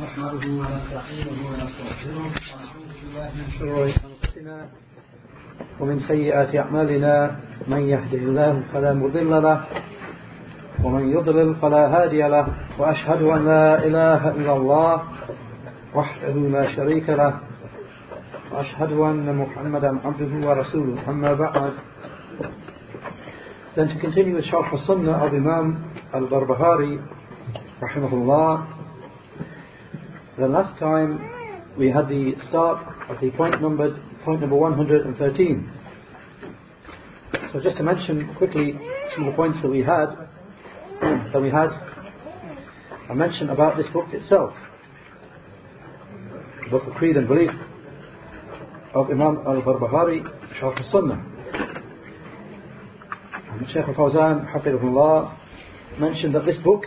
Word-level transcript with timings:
نحمده 0.00 0.48
ونستعينه 0.48 1.38
ونستغفره 1.48 2.30
ومن 5.80 5.98
سيئات 5.98 6.56
أعمالنا 6.56 7.36
من 7.68 7.82
يهده 7.88 8.18
الله 8.18 8.62
فلا 8.72 8.92
مضل 8.94 9.42
له 9.42 9.64
ومن 10.84 11.08
يضلل 11.12 11.54
فلا 11.54 11.86
هادي 11.86 12.22
له 12.22 12.46
وأشهد 12.78 13.22
أن 13.22 13.44
لا 13.44 13.84
إله 13.86 14.28
إلا 14.28 14.56
الله 14.56 15.02
وحده 15.94 16.32
لا 16.32 16.72
شريك 16.76 17.08
له 17.08 17.34
وأشهد 18.52 18.92
أن 18.92 19.36
محمدا 19.36 19.98
عبده 20.04 20.32
ورسوله. 20.48 20.96
أما 21.08 21.32
بعد. 21.32 21.72
Then 23.76 23.88
to 23.88 24.00
continue 24.00 24.36
with 24.36 24.44
Sharh 24.44 24.72
al-Sunnah 24.72 25.24
of 25.24 25.34
Imam 25.34 25.84
al-Barbahari 26.14 27.00
rahimahullah 27.82 28.71
The 30.38 30.48
last 30.48 30.78
time 30.78 31.20
we 31.78 31.90
had 31.90 32.08
the 32.08 32.32
start 32.48 32.78
of 33.10 33.20
the 33.20 33.30
point 33.32 33.60
numbered 33.60 34.00
point 34.24 34.40
number 34.40 34.56
113. 34.56 35.70
So 37.52 37.60
just 37.60 37.76
to 37.76 37.82
mention 37.82 38.34
quickly 38.36 38.80
some 39.14 39.26
of 39.26 39.32
the 39.32 39.36
points 39.36 39.58
that 39.60 39.68
we 39.68 39.80
had 39.80 40.06
that 41.02 41.38
we 41.38 41.50
had 41.50 41.68
I 43.10 43.14
mentioned 43.14 43.50
about 43.50 43.76
this 43.76 43.86
book 43.92 44.06
itself. 44.12 44.54
The 46.64 46.70
book 46.70 46.86
of 46.86 46.94
Creed 46.94 47.18
and 47.18 47.28
Belief 47.28 47.50
of 48.94 49.10
Imam 49.10 49.36
al-Barbahari 49.46 50.22
Sharh 50.58 50.78
al-Sunnah. 50.78 51.22
Shaykh 53.70 53.86
al-Fawzan 53.86 54.50
Hafidhullah 54.50 55.36
mentioned 56.00 56.34
that 56.34 56.46
this 56.46 56.56
book 56.64 56.84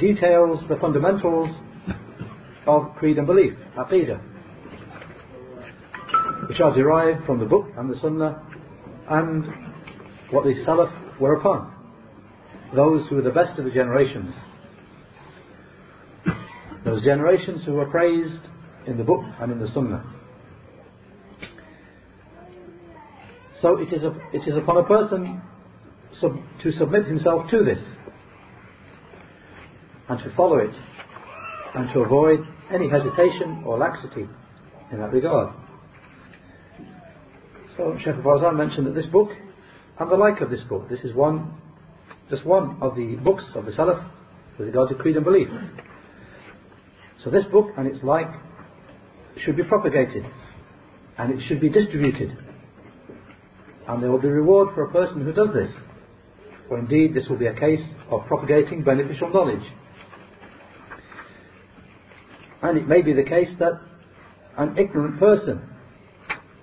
details 0.00 0.64
the 0.70 0.76
fundamentals 0.76 1.54
of 2.66 2.94
creed 2.96 3.18
and 3.18 3.26
belief, 3.26 3.54
aqidah, 3.78 4.20
which 6.48 6.60
are 6.60 6.74
derived 6.74 7.24
from 7.24 7.38
the 7.38 7.46
book 7.46 7.66
and 7.76 7.90
the 7.90 7.98
sunnah 8.00 8.42
and 9.08 9.44
what 10.30 10.44
the 10.44 10.54
salaf 10.66 11.20
were 11.20 11.36
upon. 11.36 11.72
Those 12.74 13.08
who 13.08 13.16
were 13.16 13.22
the 13.22 13.30
best 13.30 13.58
of 13.58 13.64
the 13.64 13.70
generations. 13.70 14.34
Those 16.84 17.02
generations 17.04 17.64
who 17.64 17.74
were 17.74 17.86
praised 17.86 18.40
in 18.86 18.98
the 18.98 19.04
book 19.04 19.22
and 19.40 19.52
in 19.52 19.58
the 19.58 19.68
sunnah. 19.68 20.04
So 23.62 23.78
it 23.78 23.92
is, 23.92 24.02
a, 24.02 24.14
it 24.32 24.46
is 24.46 24.56
upon 24.56 24.76
a 24.76 24.84
person 24.84 25.40
sub, 26.20 26.36
to 26.62 26.72
submit 26.72 27.06
himself 27.06 27.50
to 27.50 27.64
this 27.64 27.82
and 30.08 30.18
to 30.20 30.34
follow 30.36 30.58
it 30.58 30.74
and 31.76 31.92
to 31.92 32.00
avoid 32.00 32.40
any 32.72 32.88
hesitation 32.88 33.62
or 33.66 33.78
laxity 33.78 34.26
in 34.90 34.98
that 34.98 35.12
regard. 35.12 35.54
So 37.76 37.94
Sheikh 37.98 38.14
Fawzan 38.14 38.56
mentioned 38.56 38.86
that 38.86 38.94
this 38.94 39.06
book 39.06 39.28
and 40.00 40.10
the 40.10 40.16
like 40.16 40.40
of 40.40 40.48
this 40.48 40.62
book, 40.62 40.88
this 40.88 41.00
is 41.00 41.14
one, 41.14 41.54
just 42.30 42.46
one 42.46 42.78
of 42.80 42.96
the 42.96 43.16
books 43.16 43.44
of 43.54 43.66
the 43.66 43.72
Salaf 43.72 44.08
with 44.58 44.68
regard 44.68 44.88
to 44.88 44.94
creed 44.94 45.16
and 45.16 45.24
belief. 45.24 45.48
So 47.22 47.30
this 47.30 47.44
book 47.52 47.66
and 47.76 47.86
its 47.86 48.02
like 48.02 48.30
should 49.44 49.56
be 49.56 49.62
propagated 49.62 50.24
and 51.18 51.30
it 51.30 51.46
should 51.46 51.60
be 51.60 51.68
distributed. 51.68 52.38
And 53.86 54.02
there 54.02 54.10
will 54.10 54.20
be 54.20 54.28
reward 54.28 54.74
for 54.74 54.84
a 54.84 54.90
person 54.90 55.24
who 55.24 55.32
does 55.32 55.52
this. 55.52 55.70
For 56.68 56.78
indeed 56.78 57.14
this 57.14 57.28
will 57.28 57.36
be 57.36 57.46
a 57.46 57.54
case 57.54 57.82
of 58.10 58.26
propagating 58.26 58.82
beneficial 58.82 59.28
knowledge. 59.30 59.62
And 62.66 62.76
it 62.76 62.88
may 62.88 63.00
be 63.00 63.12
the 63.12 63.22
case 63.22 63.50
that 63.60 63.80
an 64.58 64.76
ignorant 64.76 65.20
person, 65.20 65.62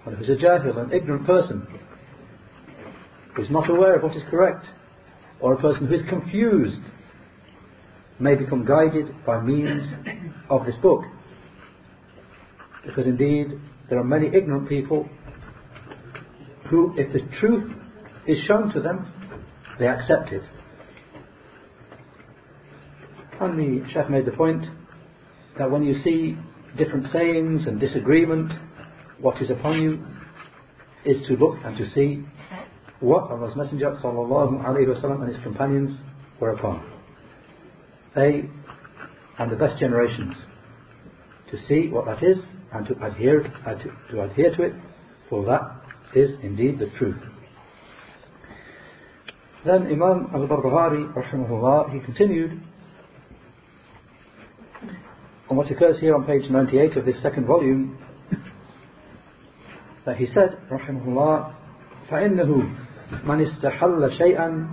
who's 0.03 0.27
a 0.27 0.35
jahil, 0.35 0.77
an 0.77 0.91
ignorant 0.91 1.25
person, 1.25 1.65
who's 3.33 3.49
not 3.49 3.69
aware 3.69 3.95
of 3.95 4.03
what 4.03 4.13
is 4.13 4.21
correct, 4.29 4.65
or 5.39 5.53
a 5.53 5.61
person 5.61 5.87
who 5.87 5.93
is 5.93 6.01
confused, 6.09 6.81
may 8.19 8.35
become 8.35 8.65
guided 8.65 9.15
by 9.25 9.39
means 9.39 9.87
of 10.49 10.65
this 10.65 10.75
book. 10.81 11.05
Because 12.85 13.05
indeed, 13.05 13.53
there 13.89 13.97
are 13.97 14.03
many 14.03 14.27
ignorant 14.27 14.67
people 14.67 15.07
who, 16.69 16.93
if 16.97 17.13
the 17.13 17.21
truth 17.39 17.71
is 18.27 18.39
shown 18.45 18.73
to 18.73 18.81
them, 18.81 19.07
they 19.79 19.87
accept 19.87 20.33
it. 20.33 20.43
And 23.39 23.57
the 23.57 23.89
Sheikh 23.93 24.09
made 24.09 24.25
the 24.25 24.31
point 24.31 24.65
that 25.58 25.70
when 25.70 25.82
you 25.82 25.94
see 26.02 26.36
different 26.76 27.06
sayings 27.12 27.66
and 27.66 27.80
disagreement, 27.80 28.52
what 29.20 29.40
is 29.42 29.50
upon 29.50 29.82
you 29.82 30.04
is 31.04 31.26
to 31.26 31.34
look 31.34 31.56
and 31.64 31.76
to 31.76 31.88
see 31.90 32.24
what 33.00 33.30
Allah's 33.30 33.56
Messenger 33.56 33.98
وسلم, 34.02 35.22
and 35.22 35.34
his 35.34 35.42
companions 35.42 35.98
were 36.40 36.50
upon. 36.50 36.84
They 38.14 38.48
and 39.38 39.50
the 39.52 39.56
best 39.56 39.78
generations. 39.78 40.34
To 41.50 41.58
see 41.66 41.88
what 41.88 42.06
that 42.06 42.22
is 42.22 42.38
and 42.72 42.86
to 42.86 43.06
adhere, 43.06 43.42
to, 43.42 44.12
to 44.12 44.22
adhere 44.22 44.54
to 44.56 44.62
it, 44.62 44.74
for 45.30 45.44
that 45.46 45.80
is 46.14 46.30
indeed 46.42 46.78
the 46.78 46.90
truth. 46.98 47.16
Then 49.64 49.86
Imam 49.86 50.30
al-Barbahari, 50.34 51.12
rahimahullah, 51.14 51.92
he 51.92 52.00
continued 52.00 52.60
on 55.49 55.57
what 55.57 55.69
occurs 55.71 55.99
here 55.99 56.15
on 56.15 56.25
page 56.25 56.49
98 56.49 56.97
of 56.97 57.05
this 57.05 57.21
second 57.21 57.45
volume, 57.45 57.97
that 60.05 60.17
he 60.17 60.27
said, 60.33 60.57
الله, 60.71 61.51
فإنه 62.09 62.63
من 63.25 63.41
استحل 63.41 64.11
شيئا 64.11 64.67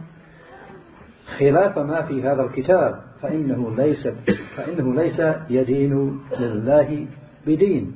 خلاف 1.39 1.79
ما 1.79 2.03
في 2.03 2.23
هذا 2.23 2.43
الكتاب 2.43 3.03
فإنه 3.23 3.77
ليس 3.77 4.09
فإنه 4.57 4.95
ليس 4.95 5.21
يدين 5.51 6.21
لله 6.39 7.07
بدين. 7.47 7.93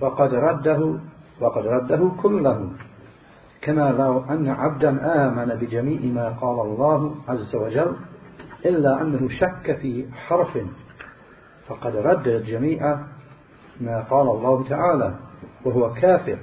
وقد 0.00 0.34
رده 0.34 0.98
وقد 1.40 1.66
رده 1.66 2.10
كله. 2.22 2.70
كما 3.62 3.92
لو 3.92 4.24
أن 4.24 4.48
عبدا 4.48 4.90
آمن 5.26 5.54
بجميع 5.54 6.00
ما 6.12 6.28
قال 6.28 6.60
الله 6.66 7.14
عز 7.28 7.56
وجل 7.56 7.96
إلا 8.66 9.02
أنه 9.02 9.28
شك 9.28 9.78
في 9.80 10.06
حرف 10.12 10.58
فقد 11.68 11.96
رد 11.96 12.28
الجميع 12.28 12.98
ما 13.80 14.00
قال 14.10 14.28
الله 14.28 14.68
تعالى 14.68 15.14
وهو 15.64 15.92
كافر. 15.92 16.38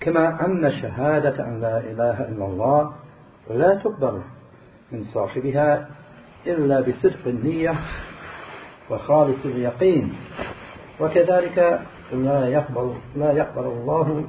كما 0.00 0.46
أن 0.46 0.70
شهادة 0.70 1.44
أن 1.44 1.60
لا 1.60 1.78
إله 1.80 2.28
إلا 2.28 2.46
الله 2.46 2.92
لا 3.50 3.74
تقبل 3.74 4.22
من 4.92 5.04
صاحبها 5.04 5.88
إلا 6.46 6.80
بصدق 6.80 7.26
النية 7.26 7.74
وخالص 8.90 9.44
اليقين. 9.44 10.14
وكذلك 11.00 11.80
لا 12.12 12.48
يقبل 12.48 12.94
لا 13.16 13.32
يقبل 13.32 13.64
الله 13.66 14.24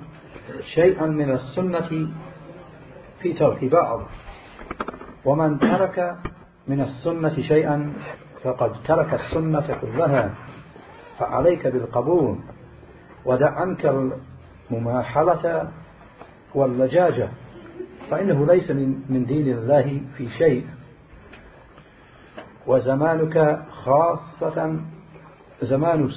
شيئا 0.74 1.06
من 1.06 1.32
السنة 1.32 2.10
في 3.22 3.34
ترك 3.34 3.66
بعض. 3.66 4.02
ومن 5.26 5.60
ترك 5.60 6.16
من 6.68 6.82
السنة 6.82 7.42
شيئا 7.42 7.94
فقد 8.48 8.84
ترك 8.84 9.14
السنة 9.14 9.78
كلها 9.82 10.36
فعليك 11.20 11.68
بالقبول. 11.68 12.38
ودع 13.26 13.50
عنك 13.50 14.12
المماحلة 14.72 15.72
واللجاجة 16.56 17.30
فإنه 18.10 18.46
ليس 18.46 18.72
من, 18.72 19.26
دين 19.26 19.58
الله 19.58 20.02
في 20.18 20.30
شيء. 20.30 20.68
وزمانك 22.68 23.66
خاصة 23.72 24.80
زمان 25.62 26.10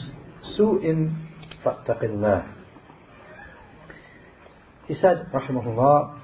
سوء 0.56 1.10
فاتق 1.64 2.05
الله. 2.05 2.43
He 4.87 4.94
said, 4.94 5.26
Rahimahullah, 5.32 6.14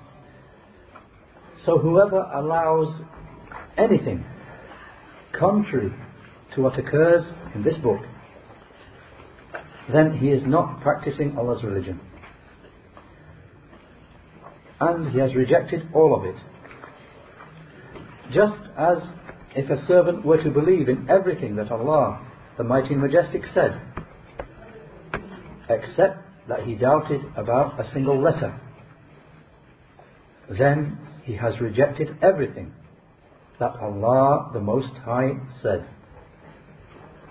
so 1.65 1.79
whoever 1.79 2.31
allows 2.35 3.03
anything 3.77 4.25
contrary 5.39 5.93
to 6.55 6.63
what 6.63 6.79
occurs 6.79 7.23
in 7.55 7.63
this 7.63 7.77
book, 7.79 8.01
then 9.93 10.19
he 10.19 10.29
is 10.29 10.43
not 10.47 10.81
practicing 10.81 11.37
Allah's 11.37 11.63
religion. 11.63 12.01
And 14.81 15.11
he 15.11 15.19
has 15.19 15.35
rejected 15.35 15.89
all 15.95 16.15
of 16.15 16.25
it. 16.25 16.37
Just 18.33 18.71
as 18.77 18.99
if 19.55 19.71
a 19.71 19.87
servant 19.87 20.25
were 20.25 20.43
to 20.43 20.51
believe 20.51 20.89
in 20.89 21.09
everything 21.09 21.57
that 21.57 21.71
Allah, 21.71 22.21
the 22.59 22.65
Mighty 22.65 22.95
and 22.95 23.01
Majestic, 23.01 23.43
said, 23.55 23.81
except 25.69 26.19
that 26.49 26.65
he 26.65 26.75
doubted 26.75 27.23
about 27.37 27.81
a 27.81 27.91
single 27.93 28.21
letter, 28.21 28.61
then 30.51 30.99
he 31.25 31.35
has 31.37 31.61
rejected 31.61 32.17
everything 32.23 32.73
that 33.59 33.77
Allah 33.81 34.51
the 34.53 34.61
Most 34.61 34.95
High 35.05 35.39
said. 35.63 35.87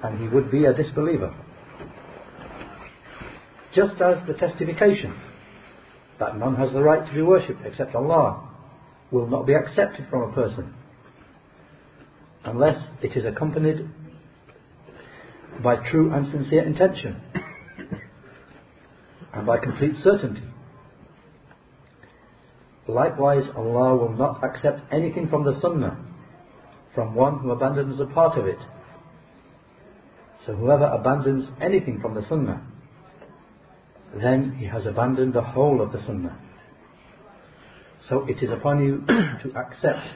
and 0.03 0.19
he 0.19 0.27
would 0.27 0.51
be 0.51 0.65
a 0.65 0.73
disbeliever. 0.73 1.33
Just 3.73 4.01
as 4.01 4.17
the 4.27 4.33
testification 4.33 5.15
that 6.19 6.37
none 6.37 6.55
has 6.55 6.71
the 6.73 6.81
right 6.81 7.05
to 7.07 7.13
be 7.13 7.21
worshipped 7.21 7.65
except 7.65 7.95
Allah 7.95 8.47
will 9.11 9.27
not 9.27 9.45
be 9.47 9.53
accepted 9.53 10.07
from 10.09 10.29
a 10.29 10.33
person 10.33 10.73
unless 12.43 12.87
it 13.01 13.17
is 13.17 13.25
accompanied 13.25 13.89
by 15.63 15.75
true 15.89 16.13
and 16.13 16.31
sincere 16.31 16.63
intention 16.63 17.21
and 19.33 19.45
by 19.45 19.57
complete 19.57 19.95
certainty. 20.03 20.43
Likewise, 22.87 23.43
Allah 23.55 23.95
will 23.95 24.13
not 24.13 24.43
accept 24.43 24.81
anything 24.91 25.27
from 25.27 25.43
the 25.43 25.59
Sunnah 25.59 26.04
from 26.95 27.13
one 27.13 27.39
who 27.39 27.51
abandons 27.51 27.99
a 27.99 28.05
part 28.05 28.37
of 28.39 28.47
it. 28.47 28.57
So 30.45 30.53
whoever 30.53 30.85
abandons 30.85 31.49
anything 31.61 31.99
from 31.99 32.15
the 32.15 32.21
Sunnah, 32.27 32.65
then 34.15 34.55
he 34.57 34.65
has 34.65 34.85
abandoned 34.85 35.33
the 35.33 35.41
whole 35.41 35.81
of 35.81 35.91
the 35.91 35.99
Sunnah. 36.05 36.39
So 38.07 38.25
it 38.27 38.41
is 38.41 38.51
upon 38.51 38.83
you 38.83 39.03
to 39.07 39.57
accept. 39.57 40.07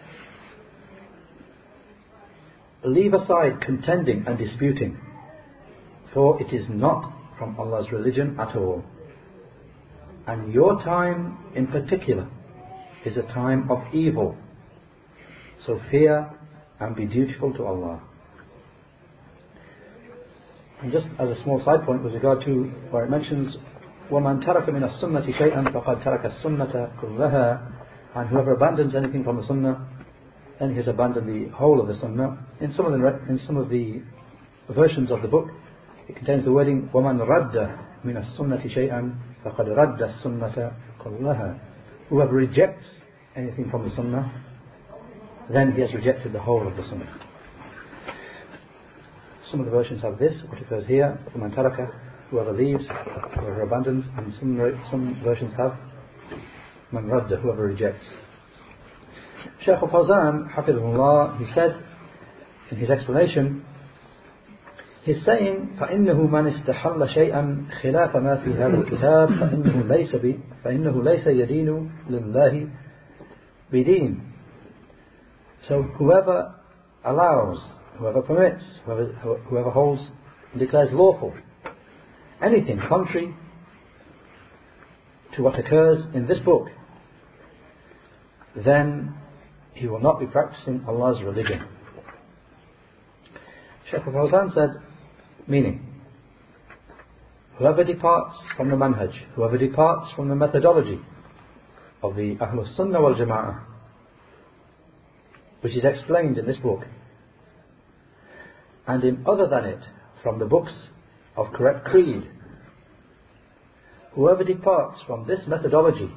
Leave 2.83 3.13
aside 3.13 3.59
contending 3.61 4.23
and 4.25 4.37
disputing, 4.37 4.97
for 6.13 6.41
it 6.41 6.53
is 6.53 6.65
not 6.69 7.11
from 7.37 7.59
Allah's 7.59 7.91
religion 7.91 8.37
at 8.39 8.55
all. 8.55 8.83
And 10.27 10.53
your 10.53 10.81
time 10.83 11.37
in 11.55 11.67
particular 11.67 12.29
is 13.05 13.17
a 13.17 13.23
time 13.23 13.69
of 13.69 13.79
evil. 13.93 14.37
So 15.65 15.81
fear 15.89 16.38
and 16.80 16.96
be 16.96 17.06
dutiful 17.06 17.52
to 17.54 17.64
Allah. 17.64 18.00
And 20.82 20.92
just 20.92 21.06
as 21.18 21.30
a 21.30 21.42
small 21.42 21.62
side 21.64 21.84
point 21.86 22.02
with 22.02 22.14
regard 22.14 22.44
to 22.44 22.64
where 22.90 23.04
it 23.04 23.10
mentions 23.10 23.56
وَمَنْ 24.10 24.44
تَرَكَ 24.44 24.68
مِنَ 24.68 24.84
السُنَّةِ 24.84 25.38
شَيْئًا 25.38 25.72
فَقَدْ 25.72 26.04
تَرَكَ 26.04 26.26
السُنَّةَ 26.26 27.00
كُلَّهَا 27.00 27.74
and 28.16 28.28
whoever 28.28 28.52
abandons 28.52 28.94
anything 28.94 29.24
from 29.24 29.38
the 29.38 29.46
Sunnah, 29.46 29.88
then 30.60 30.70
he 30.70 30.76
has 30.76 30.86
abandoned 30.86 31.26
the 31.26 31.50
whole 31.56 31.80
of 31.80 31.88
the 31.88 31.98
Sunnah. 31.98 32.38
In 32.60 32.72
some 32.74 32.86
of 32.86 32.92
the, 32.92 33.06
in 33.28 33.40
some 33.46 33.56
of 33.56 33.68
the 33.70 34.02
versions 34.70 35.10
of 35.10 35.22
the 35.22 35.28
book, 35.28 35.48
it 36.08 36.16
contains 36.16 36.44
the 36.44 36.52
wording 36.52 36.90
وَمَنْ 36.92 37.18
رَدَّ 37.18 37.54
مِنَ 38.04 38.16
السُنَّةِ 38.16 38.76
شَيْئًا 38.76 39.14
فَقَدْ 39.44 39.68
رَدَّ 39.68 40.02
السُنَّةَ 40.02 40.72
كُلَّهَا 41.02 41.58
Whoever 42.10 42.34
rejects 42.34 42.84
anything 43.34 43.70
from 43.70 43.88
the 43.88 43.94
Sunnah, 43.96 44.30
then 45.52 45.72
he 45.72 45.80
has 45.82 45.92
rejected 45.92 46.32
the 46.32 46.40
whole 46.40 46.66
of 46.66 46.76
the 46.76 46.82
Sunnah. 46.88 47.20
Some 49.50 49.60
of 49.60 49.66
the 49.66 49.72
versions 49.72 50.02
have 50.02 50.18
this, 50.18 50.34
what 50.48 50.60
occurs 50.60 50.86
here, 50.86 51.18
وَمَنْ 51.36 51.54
تَرَكَ 51.54 51.90
Whoever 52.30 52.52
leaves, 52.52 52.84
whoever 53.34 53.62
abandons, 53.62 54.04
and 54.16 54.32
some, 54.40 54.80
some 54.90 55.20
versions 55.22 55.52
have 55.56 55.76
man 56.90 57.04
radda, 57.04 57.40
whoever 57.40 57.66
rejects. 57.66 58.04
Shaykh 59.64 59.82
al-Fawzan, 59.82 60.52
hafidhullah, 60.54 61.38
he 61.38 61.52
said 61.54 61.76
in 62.70 62.78
his 62.78 62.90
explanation, 62.90 63.64
he's 65.04 65.22
saying 65.24 65.76
فإنه 65.78 66.26
من 66.26 66.46
استحل 66.46 67.08
شيئا 67.08 67.66
خلاف 67.82 68.16
ما 68.16 68.36
في 68.36 68.54
هذا 68.54 68.76
الكتاب 68.76 69.28
فإنه 69.28 69.84
ليس 69.96 70.16
بي 70.16 70.40
فإنه 70.64 71.02
ليس 71.02 71.26
يدين 71.26 71.90
لله 72.10 72.68
بدين 73.72 74.27
so 75.67 75.83
whoever 75.83 76.55
allows, 77.03 77.59
whoever 77.97 78.21
permits, 78.21 78.63
whoever, 78.85 79.05
whoever 79.49 79.69
holds, 79.69 80.01
and 80.51 80.59
declares 80.59 80.89
lawful 80.91 81.33
anything 82.41 82.79
contrary 82.87 83.35
to 85.35 85.41
what 85.43 85.59
occurs 85.59 86.05
in 86.13 86.27
this 86.27 86.39
book, 86.39 86.67
then 88.55 89.13
he 89.73 89.87
will 89.87 89.99
not 89.99 90.19
be 90.19 90.25
practicing 90.25 90.83
Allah's 90.87 91.21
religion. 91.23 91.65
Shaykh 93.91 94.01
al-Fawzan 94.05 94.53
said, 94.53 94.69
meaning, 95.47 95.85
whoever 97.57 97.83
departs 97.83 98.35
from 98.55 98.69
the 98.69 98.75
manhaj, 98.75 99.11
whoever 99.35 99.57
departs 99.57 100.11
from 100.15 100.29
the 100.29 100.35
methodology 100.35 100.99
of 102.01 102.15
the 102.15 102.35
Ahlul 102.35 102.75
Sunnah 102.75 103.01
wal 103.01 103.15
Jama'ah, 103.15 103.61
which 105.61 105.75
is 105.75 105.83
explained 105.83 106.37
in 106.37 106.45
this 106.45 106.57
book, 106.57 106.81
and 108.87 109.03
in 109.03 109.23
other 109.27 109.47
than 109.47 109.65
it, 109.65 109.79
from 110.23 110.39
the 110.39 110.45
books 110.45 110.73
of 111.35 111.53
correct 111.53 111.85
creed, 111.85 112.23
whoever 114.13 114.43
departs 114.43 114.99
from 115.05 115.27
this 115.27 115.41
methodology 115.47 116.11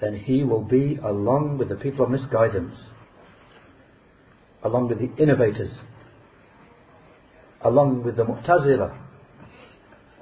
then 0.00 0.16
he 0.16 0.42
will 0.42 0.62
be 0.62 0.98
along 1.04 1.58
with 1.58 1.68
the 1.68 1.76
people 1.76 2.04
of 2.04 2.10
misguidance, 2.10 2.74
along 4.62 4.88
with 4.88 4.98
the 4.98 5.22
innovators, 5.22 5.72
along 7.62 8.02
with 8.02 8.16
the 8.16 8.24
Mu'tazila, 8.24 8.96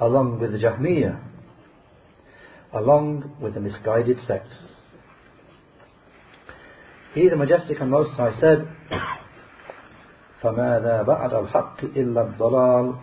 along 0.00 0.40
with 0.40 0.52
the 0.52 0.58
Jahmiyyah, 0.58 1.20
along 2.72 3.36
with 3.40 3.54
the 3.54 3.60
misguided 3.60 4.18
sects. 4.26 4.56
He, 7.13 7.29
the 7.29 7.35
Majestic 7.35 7.79
and 7.79 7.91
Most 7.91 8.13
High, 8.13 8.39
said, 8.39 8.67
فماذا 10.41 11.03
بعد 11.03 11.33
الحق 11.33 11.83
إلا 11.83 12.21
الضلال 12.21 12.95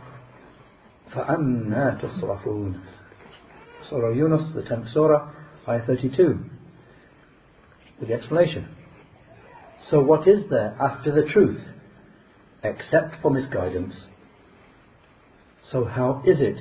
فأنا 1.12 1.98
تصرفون 2.02 2.80
Surah 3.88 4.12
Yunus, 4.12 4.52
the 4.54 4.60
10th 4.60 4.92
Surah, 4.92 5.32
Ayah 5.66 5.86
32 5.86 6.38
with 7.98 8.08
the 8.08 8.14
explanation. 8.14 8.68
So 9.90 10.00
what 10.00 10.26
is 10.26 10.48
there 10.50 10.76
after 10.80 11.12
the 11.12 11.30
truth 11.30 11.60
except 12.62 13.22
for 13.22 13.30
misguidance? 13.30 13.94
So 15.70 15.84
how 15.84 16.22
is 16.26 16.40
it 16.40 16.58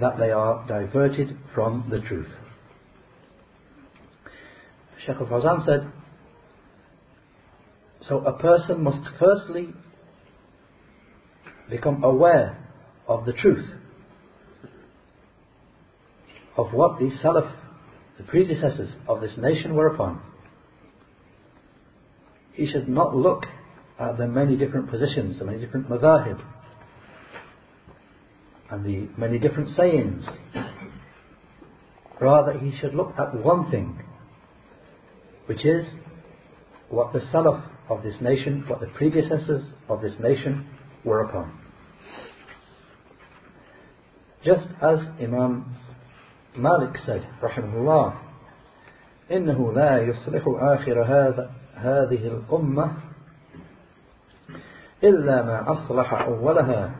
that 0.00 0.18
they 0.18 0.30
are 0.30 0.66
diverted 0.66 1.36
from 1.54 1.88
the 1.90 2.00
truth? 2.00 2.28
Sheikh 5.06 5.16
al-Fawzan 5.20 5.64
said, 5.64 5.92
so 8.07 8.19
a 8.19 8.33
person 8.33 8.83
must 8.83 9.07
firstly 9.19 9.69
become 11.69 12.03
aware 12.03 12.57
of 13.07 13.25
the 13.25 13.33
truth 13.33 13.69
of 16.57 16.73
what 16.73 16.99
the 16.99 17.09
Salaf 17.23 17.51
the 18.17 18.23
predecessors 18.23 18.89
of 19.07 19.21
this 19.21 19.31
nation 19.37 19.73
were 19.73 19.87
upon. 19.87 20.21
He 22.53 22.71
should 22.71 22.87
not 22.87 23.15
look 23.15 23.45
at 23.99 24.17
the 24.17 24.27
many 24.27 24.55
different 24.55 24.89
positions, 24.89 25.39
the 25.39 25.45
many 25.45 25.59
different 25.59 25.89
madhahib, 25.89 26.39
and 28.69 28.85
the 28.85 29.09
many 29.17 29.39
different 29.39 29.75
sayings. 29.75 30.23
Rather, 32.21 32.57
he 32.59 32.77
should 32.79 32.93
look 32.93 33.13
at 33.17 33.35
one 33.43 33.71
thing, 33.71 33.99
which 35.47 35.65
is 35.65 35.85
what 36.89 37.11
the 37.13 37.19
Salaf 37.19 37.72
of 37.88 38.02
this 38.02 38.14
nation, 38.20 38.64
what 38.66 38.80
the 38.80 38.86
predecessors 38.86 39.62
of 39.88 40.02
this 40.02 40.14
nation 40.20 40.66
were 41.04 41.22
upon. 41.22 41.58
Just 44.44 44.66
as 44.82 44.98
Imam 45.20 45.64
مالك 46.56 46.96
said 47.06 47.22
رحمه 47.42 47.74
الله 47.74 48.14
إنه 49.30 49.72
لا 49.72 49.98
يصلح 49.98 50.44
آخر 50.46 51.02
هذا 51.02 51.50
هذه 51.74 52.28
الأمة 52.28 52.92
إلا 55.04 55.42
ما 55.42 55.72
أصلح 55.72 56.14
أولها 56.14 56.92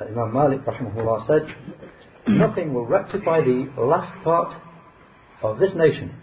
Imam 0.00 0.32
Malik 0.32 0.60
rahimahullah 0.64 1.26
said 1.26 1.46
nothing 2.28 2.74
will 2.74 2.84
rectify 2.86 3.40
the 3.40 3.66
last 3.78 4.12
part 4.22 4.54
of 5.42 5.58
this 5.58 5.70
nation 5.74 6.14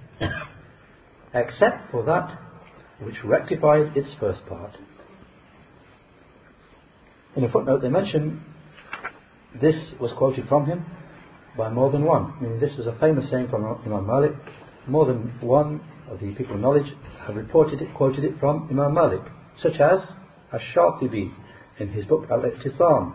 except 1.34 1.90
for 1.92 2.04
that 2.04 2.38
which 3.01 3.17
rectified 3.25 3.97
its 3.97 4.09
first 4.19 4.45
part. 4.47 4.73
In 7.37 7.45
a 7.45 7.51
footnote 7.51 7.83
they 7.83 7.89
mention 7.89 8.43
this 9.61 9.77
was 10.01 10.11
quoted 10.17 10.49
from 10.49 10.67
him 10.67 10.85
by 11.57 11.69
more 11.69 11.91
than 11.91 12.05
one. 12.05 12.35
I 12.39 12.43
mean, 12.43 12.61
this 12.61 12.77
was 12.77 12.87
a 12.87 12.97
famous 12.99 13.31
saying 13.31 13.49
from 13.49 13.65
Imam 13.85 14.07
Malik. 14.07 14.33
More 14.87 15.07
than 15.07 15.35
one 15.41 15.81
of 16.11 16.21
the 16.21 16.33
people 16.35 16.55
of 16.55 16.61
knowledge 16.61 16.93
have 17.27 17.37
reported 17.37 17.83
it, 17.83 17.95
quoted 17.95 18.25
it 18.25 18.39
from 18.41 18.69
Imam 18.71 18.95
Malik, 18.95 19.21
such 19.61 19.75
as 19.75 19.99
Ash-Shatibi 20.53 21.33
in 21.79 21.89
his 21.89 22.05
book 22.05 22.27
Al-I'tisam, 22.31 23.15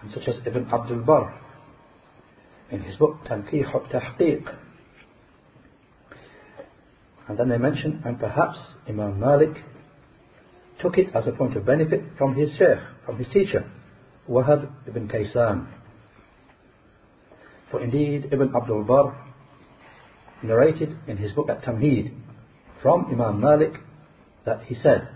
and 0.00 0.10
such 0.12 0.28
as 0.28 0.36
Ibn 0.46 0.68
Abdul 0.72 1.00
Barr 1.00 1.40
in 2.70 2.82
his 2.82 2.96
book 2.96 3.18
Tanqih 3.26 3.64
al-Tahqiq. 3.72 4.54
And 7.28 7.38
then 7.38 7.48
they 7.48 7.58
mention, 7.58 8.02
and 8.04 8.18
perhaps 8.18 8.58
Imam 8.88 9.20
Malik 9.20 9.56
took 10.80 10.98
it 10.98 11.08
as 11.14 11.26
a 11.26 11.32
point 11.32 11.56
of 11.56 11.64
benefit 11.64 12.02
from 12.18 12.34
his 12.34 12.50
sheikh, 12.56 12.78
from 13.06 13.18
his 13.18 13.28
teacher, 13.32 13.70
Wahab 14.28 14.70
ibn 14.86 15.08
Kaysan. 15.08 15.66
For 17.70 17.80
indeed, 17.80 18.28
Ibn 18.32 18.52
Abdul 18.54 18.84
Barr 18.84 19.16
narrated 20.42 20.96
in 21.06 21.16
his 21.16 21.32
book 21.32 21.48
at 21.48 21.62
Tamheed 21.62 22.12
from 22.82 23.06
Imam 23.06 23.40
Malik 23.40 23.74
that 24.44 24.62
he 24.64 24.74
said, 24.74 25.08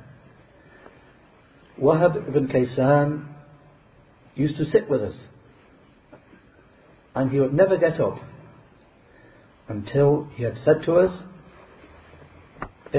Wahab 1.80 2.28
ibn 2.28 2.48
Kaysan 2.48 3.26
used 4.34 4.56
to 4.56 4.64
sit 4.66 4.88
with 4.88 5.02
us 5.02 5.14
and 7.14 7.30
he 7.30 7.40
would 7.40 7.52
never 7.52 7.76
get 7.76 7.98
up 8.00 8.18
until 9.68 10.28
he 10.34 10.44
had 10.44 10.56
said 10.64 10.82
to 10.84 10.94
us, 10.96 11.10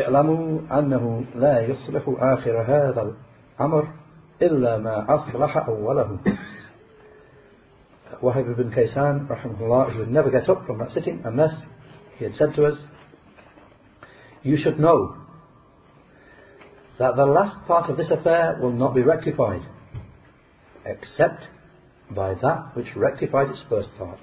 اعلموا 0.02 0.80
أنه 0.80 1.24
لا 1.36 1.62
يصلح 1.62 2.04
آخر 2.08 2.62
هذا 2.62 3.14
الأمر 3.60 3.88
إلا 4.42 4.78
ما 4.78 5.06
أصلح 5.10 5.58
أوله 5.58 6.18
Wahab 8.22 8.50
ibn 8.50 8.72
Kaysan, 8.72 9.28
rahimahullah, 9.28 9.92
he 9.92 10.00
would 10.00 10.10
never 10.10 10.32
get 10.32 10.50
up 10.50 10.66
from 10.66 10.80
that 10.80 10.92
sitting 10.92 11.22
unless 11.24 11.54
he 12.18 12.24
had 12.24 12.34
said 12.36 12.56
to 12.56 12.66
us, 12.66 12.76
You 14.44 14.58
should 14.58 14.80
know 14.80 15.16
that 16.98 17.16
the 17.16 17.26
last 17.26 17.68
part 17.68 17.90
of 17.90 17.98
this 17.98 18.10
affair 18.10 18.58
will 18.62 18.72
not 18.72 18.96
be 18.96 19.02
rectified 19.02 19.62
except 20.86 21.48
by 22.10 22.34
that 22.36 22.72
which 22.76 22.88
rectified 22.96 23.50
its 23.50 23.62
first 23.70 23.90
part. 23.98 24.20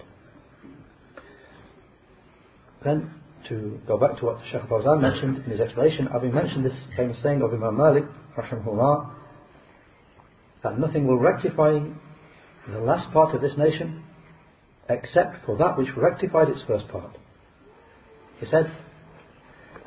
Then 2.84 3.10
to 3.47 3.79
go 3.87 3.97
back 3.97 4.17
to 4.19 4.25
what 4.25 4.37
Shaykh 4.51 4.63
Fawzan 4.63 5.01
mentioned 5.01 5.37
in 5.45 5.51
his 5.51 5.59
explanation, 5.59 6.07
having 6.11 6.33
mentioned 6.33 6.65
this 6.65 6.73
famous 6.95 7.17
saying 7.23 7.41
of 7.41 7.53
Imam 7.53 7.77
Malik, 7.77 8.03
rahimahullah, 8.37 9.11
that 10.63 10.79
nothing 10.79 11.07
will 11.07 11.17
rectify 11.17 11.79
the 12.71 12.79
last 12.79 13.11
part 13.11 13.33
of 13.33 13.41
this 13.41 13.53
nation 13.57 14.03
except 14.89 15.45
for 15.45 15.57
that 15.57 15.77
which 15.77 15.87
rectified 15.95 16.49
its 16.49 16.61
first 16.67 16.87
part. 16.89 17.15
He 18.39 18.45
said, 18.47 18.71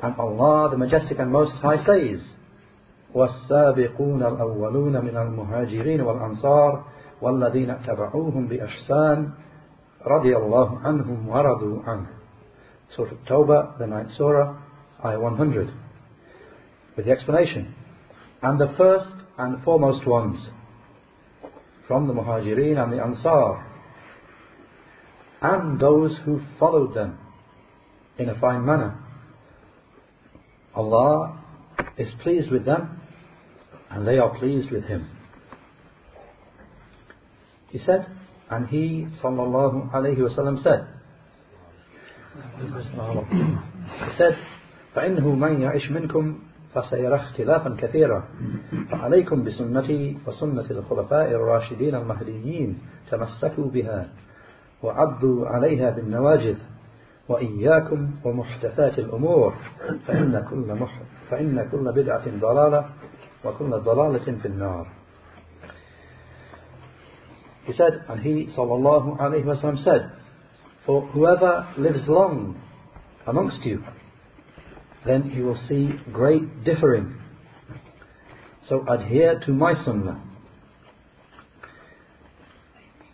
and 0.01 0.15
Allah 0.17 0.69
the 0.71 0.77
Majestic 0.77 1.19
and 1.19 1.31
Most 1.31 1.53
High 1.61 1.83
says, 1.85 2.21
والسابقون 3.13 4.23
الأولون 4.23 5.05
من 5.05 5.17
المهاجرين 5.17 6.01
والأنصار 6.01 6.83
والذين 7.21 7.69
اتبعوهم 7.69 8.47
بإحسان 8.47 9.31
رضي 10.05 10.37
الله 10.37 10.79
عنهم 10.79 11.29
ورضوا 11.29 11.83
عنه 11.83 12.07
Surah 12.96 13.12
Tawbah, 13.28 13.78
the 13.78 13.86
ninth 13.86 14.10
surah, 14.16 14.56
ayah 15.04 15.20
100 15.20 15.72
with 16.96 17.06
the 17.06 17.12
explanation 17.12 17.74
and 18.42 18.60
the 18.60 18.74
first 18.76 19.14
and 19.38 19.62
foremost 19.62 20.06
ones 20.06 20.48
from 21.86 22.08
the 22.08 22.12
Muhajirin 22.12 22.82
and 22.82 22.92
the 22.92 23.02
Ansar 23.02 23.64
and 25.40 25.80
those 25.80 26.16
who 26.24 26.40
followed 26.58 26.94
them 26.94 27.18
in 28.18 28.28
a 28.28 28.38
fine 28.40 28.64
manner 28.64 28.98
Allah 30.74 31.40
is 31.96 32.08
pleased 32.22 32.50
with 32.50 32.64
them 32.64 33.00
and 33.90 34.06
they 34.06 34.18
are 34.18 34.36
pleased 34.38 34.70
with 34.70 34.84
him. 34.84 35.08
He 37.70 37.78
said, 37.84 38.06
and 38.50 38.66
he 38.68 39.06
sallallahu 39.22 39.92
alayhi 39.92 40.18
wasallam 40.18 40.62
said, 40.62 40.86
said, 44.18 44.34
فإنه 44.94 45.34
من 45.34 45.60
يعش 45.60 45.90
منكم 45.90 46.38
فسيرى 46.74 47.16
اختلافا 47.16 47.76
كثيرا. 47.78 48.24
فعليكم 48.90 49.44
بسنتي 49.44 50.18
وسنة 50.26 50.70
الخلفاء 50.70 51.30
الراشدين 51.30 51.94
المهديين 51.94 52.78
تمسكوا 53.10 53.70
بها 53.70 54.08
وعضوا 54.82 55.46
عليها 55.46 55.90
بالنواجذ 55.90 56.56
وإياكم 57.28 58.10
ومحدثات 58.24 58.98
الأمور. 58.98 59.54
فإن 60.06 60.46
كل, 60.50 60.74
مح 60.74 61.00
فإن 61.30 61.68
كل 61.72 61.92
بدعة 61.92 62.24
ضلالة 62.40 62.84
وكل 63.44 63.70
ضلالة 63.70 64.38
في 64.42 64.48
النار. 64.48 64.86
He 67.66 67.74
said, 67.74 68.02
and 68.08 68.20
he 68.20 68.48
sallallahu 68.56 69.20
alayhi 69.20 69.44
wasallam 69.44 69.84
said, 69.84 70.10
For 70.88 71.02
whoever 71.08 71.68
lives 71.76 72.08
long 72.08 72.58
amongst 73.26 73.62
you, 73.62 73.84
then 75.04 75.28
he 75.28 75.42
will 75.42 75.60
see 75.68 75.90
great 76.10 76.64
differing. 76.64 77.14
So 78.70 78.86
adhere 78.88 79.38
to 79.44 79.52
my 79.52 79.74
sunnah 79.84 80.24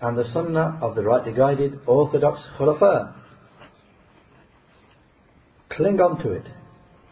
and 0.00 0.16
the 0.16 0.22
sunnah 0.32 0.78
of 0.82 0.94
the 0.94 1.02
rightly 1.02 1.32
guided 1.32 1.80
orthodox 1.84 2.40
khulafa 2.56 3.12
Cling 5.70 6.00
onto 6.00 6.28
it 6.28 6.46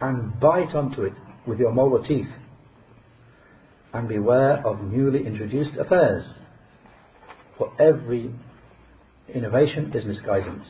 and 0.00 0.38
bite 0.38 0.76
onto 0.76 1.02
it 1.02 1.14
with 1.44 1.58
your 1.58 1.72
molar 1.72 2.06
teeth. 2.06 2.30
And 3.92 4.06
beware 4.08 4.64
of 4.64 4.80
newly 4.80 5.26
introduced 5.26 5.76
affairs. 5.76 6.24
For 7.58 7.72
every 7.80 8.32
innovation 9.34 9.92
is 9.94 10.04
misguidance. 10.04 10.66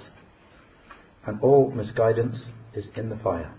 And 1.26 1.40
all 1.40 1.71
misguidance 1.71 2.37
is 2.75 2.85
in 2.97 3.09
the 3.09 3.16
fire. 3.16 3.54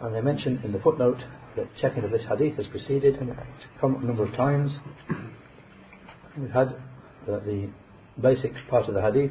And 0.00 0.16
I 0.16 0.20
mentioned 0.20 0.64
in 0.64 0.72
the 0.72 0.80
footnote 0.80 1.22
that 1.56 1.66
checking 1.80 2.02
of 2.02 2.10
this 2.10 2.24
hadith 2.28 2.56
has 2.56 2.66
preceded 2.66 3.16
and 3.16 3.30
it's 3.30 3.66
come 3.80 3.96
a 4.02 4.04
number 4.04 4.24
of 4.24 4.34
times. 4.34 4.72
We've 6.36 6.50
had 6.50 6.74
that 7.28 7.44
the 7.44 7.68
basic 8.20 8.52
part 8.68 8.88
of 8.88 8.94
the 8.94 9.02
hadith 9.02 9.30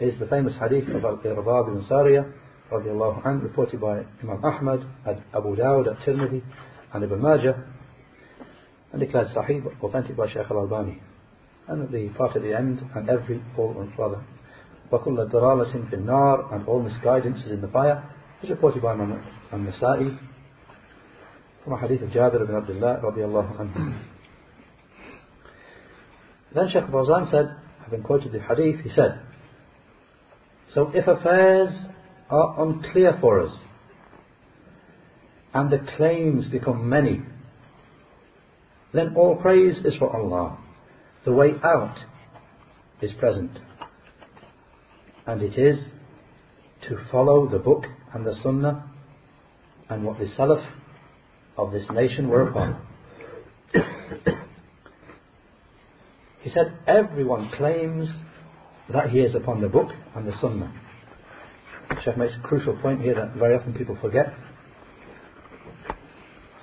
is 0.00 0.18
the 0.18 0.26
famous 0.26 0.54
hadith 0.60 0.88
of 0.88 1.04
Al-Irbad 1.04 1.68
ibn 1.68 1.86
Sariyah 1.88 2.32
radiallahu 2.72 3.26
anh, 3.26 3.40
reported 3.40 3.80
by 3.80 4.04
Imam 4.22 4.44
Ahmad, 4.44 4.84
Abu 5.34 5.56
Dawud, 5.56 5.86
at 5.86 5.98
Tirmidhi, 6.06 6.42
and 6.92 7.04
Ibn 7.04 7.20
Majah, 7.20 7.64
and 8.92 9.00
declared 9.00 9.28
Sahih, 9.28 9.62
authentic 9.82 10.16
by 10.16 10.26
Shaykh 10.26 10.50
Al-Albani 10.50 11.00
and 11.68 11.90
the 11.92 12.08
part 12.16 12.36
at 12.36 12.42
the 12.42 12.54
end, 12.54 12.80
and 12.94 13.08
every 13.08 13.42
fall 13.56 13.74
on 13.78 13.92
father. 13.96 14.22
وَكُلَّ 14.92 15.30
ضَلَالَةٍ 15.30 15.90
فِي 15.90 15.94
النَّارِ 15.94 16.54
And 16.54 16.68
all 16.68 16.82
misguidance 16.82 17.42
is 17.44 17.52
in 17.52 17.60
the 17.60 17.68
fire, 17.68 18.10
is 18.42 18.50
reported 18.50 18.82
by 18.82 18.92
Imam 18.92 19.22
al-Nasa'i 19.52 20.18
from 21.64 21.72
a 21.72 21.78
hadith 21.80 22.02
of 22.02 22.10
Jabir 22.10 22.42
ibn 22.42 22.54
Abdullah 22.54 23.00
رضي 23.02 23.24
الله 23.24 23.58
عنه. 23.58 24.00
Then 26.54 26.68
Sheikh 26.70 26.84
Fawzan 26.84 27.30
said, 27.30 27.56
having 27.82 28.02
quoted 28.02 28.32
the 28.32 28.40
hadith, 28.40 28.80
he 28.84 28.90
said, 28.90 29.20
So 30.74 30.90
if 30.94 31.08
affairs 31.08 31.70
are 32.30 32.62
unclear 32.62 33.16
for 33.20 33.40
us, 33.40 33.52
and 35.54 35.70
the 35.70 35.78
claims 35.96 36.48
become 36.48 36.88
many, 36.88 37.22
then 38.92 39.14
all 39.16 39.36
praise 39.36 39.76
is 39.84 39.94
for 39.98 40.14
Allah 40.14 40.58
the 41.24 41.32
way 41.32 41.52
out 41.62 41.96
is 43.00 43.12
present. 43.14 43.50
And 45.26 45.42
it 45.42 45.58
is 45.58 45.78
to 46.88 46.98
follow 47.10 47.48
the 47.48 47.58
book 47.58 47.84
and 48.12 48.26
the 48.26 48.34
sunnah 48.42 48.90
and 49.88 50.04
what 50.04 50.18
the 50.18 50.26
salaf 50.26 50.64
of 51.56 51.72
this 51.72 51.84
nation 51.92 52.28
were 52.28 52.48
upon. 52.48 52.86
he 56.42 56.50
said, 56.50 56.76
everyone 56.86 57.50
claims 57.56 58.08
that 58.92 59.08
he 59.10 59.20
is 59.20 59.34
upon 59.34 59.62
the 59.62 59.68
book 59.68 59.88
and 60.14 60.26
the 60.26 60.34
sunnah. 60.40 60.72
Sheikh 62.04 62.18
makes 62.18 62.34
a 62.34 62.40
crucial 62.40 62.76
point 62.76 63.00
here 63.00 63.14
that 63.14 63.34
very 63.36 63.56
often 63.56 63.72
people 63.72 63.96
forget. 64.00 64.34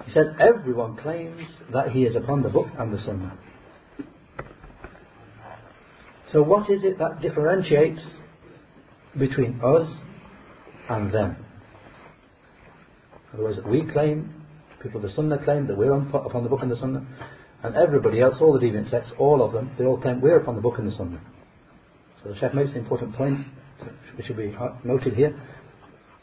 He 0.06 0.12
said, 0.12 0.36
everyone 0.40 0.98
claims 0.98 1.42
that 1.74 1.92
he 1.92 2.04
is 2.04 2.16
upon 2.16 2.44
the 2.44 2.50
book 2.50 2.68
and 2.78 2.94
the 2.94 3.00
sunnah. 3.00 3.38
So 6.32 6.42
what 6.42 6.70
is 6.70 6.84
it 6.84 6.98
that 7.00 7.22
differentiates 7.22 8.02
between 9.18 9.60
us 9.64 9.90
and 10.90 11.12
them? 11.14 11.36
In 13.34 13.40
other 13.40 13.44
words, 13.44 13.60
we 13.66 13.84
claim, 13.92 14.34
people 14.82 15.04
of 15.04 15.10
the 15.10 15.16
sunnah 15.16 15.44
claim 15.44 15.68
that 15.68 15.78
we're 15.78 15.94
upon 15.94 16.44
the 16.44 16.50
book 16.50 16.62
and 16.62 16.72
the 16.72 16.78
sunnah, 16.78 17.06
and 17.64 17.76
everybody 17.76 18.22
else, 18.22 18.36
all 18.42 18.54
the 18.54 18.60
deviant 18.60 18.90
sects, 18.90 19.12
all 19.20 19.44
of 19.44 19.54
them, 19.54 19.72
they 19.78 19.86
all 19.86 20.00
claim 20.00 20.22
we're 20.22 20.40
upon 20.40 20.56
the 20.56 20.62
book 20.62 20.76
and 20.78 20.88
the 20.88 20.96
sunnah. 20.96 21.22
So 22.24 22.30
the 22.30 22.40
Sheikh 22.40 22.54
makes 22.54 22.72
an 22.72 22.78
important 22.78 23.16
point 23.16 23.46
which 24.16 24.28
should 24.28 24.38
be 24.38 24.56
noted 24.84 25.14
here. 25.14 25.40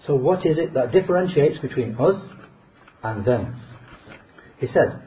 So 0.07 0.15
what 0.15 0.47
is 0.47 0.59
it 0.59 0.75
that 0.75 0.93
differentiates 0.93 1.59
between 1.59 1.97
us 1.97 2.17
and 3.03 3.25
them? 3.25 3.61
He 4.59 4.69
said, 4.69 5.03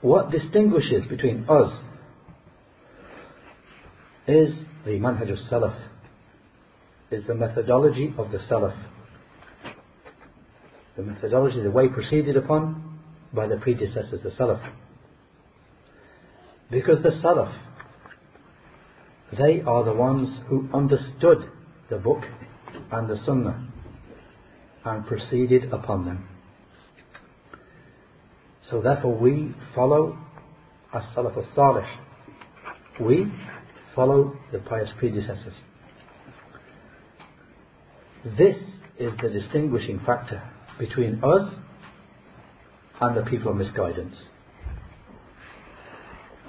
what 0.00 0.30
distinguishes 0.30 1.06
between 1.06 1.46
us 1.48 1.72
is 4.26 4.54
the 4.84 4.92
manhaj 4.92 5.30
of 5.30 5.38
salaf, 5.50 5.76
is 7.10 7.26
the 7.26 7.34
methodology 7.34 8.14
of 8.18 8.30
the 8.30 8.38
salaf. 8.38 8.76
the 10.96 11.02
methodology, 11.02 11.60
the 11.60 11.70
way 11.70 11.88
proceeded 11.88 12.36
upon 12.36 12.86
by 13.32 13.46
the 13.46 13.56
predecessors, 13.56 14.20
the 14.22 14.30
Salaf. 14.30 14.72
Because 16.70 17.02
the 17.02 17.10
Salaf, 17.10 17.54
they 19.38 19.60
are 19.60 19.84
the 19.84 19.92
ones 19.92 20.40
who 20.48 20.68
understood 20.72 21.50
the 21.90 21.96
book 21.96 22.22
and 22.90 23.08
the 23.08 23.16
Sunnah 23.24 23.68
and 24.84 25.06
proceeded 25.06 25.72
upon 25.72 26.06
them. 26.06 26.28
So 28.70 28.80
therefore 28.80 29.16
we 29.16 29.54
follow 29.74 30.18
as-Salaf 30.92 31.38
as-Salih. 31.38 31.86
We 33.00 33.30
follow 33.95 34.35
the 34.51 34.59
pious 34.59 34.89
predecessors. 34.97 35.53
This 38.37 38.57
is 38.99 39.13
the 39.21 39.29
distinguishing 39.29 39.99
factor 40.05 40.41
between 40.79 41.21
us 41.23 41.53
and 43.01 43.17
the 43.17 43.23
people 43.29 43.51
of 43.51 43.57
misguidance 43.57 44.15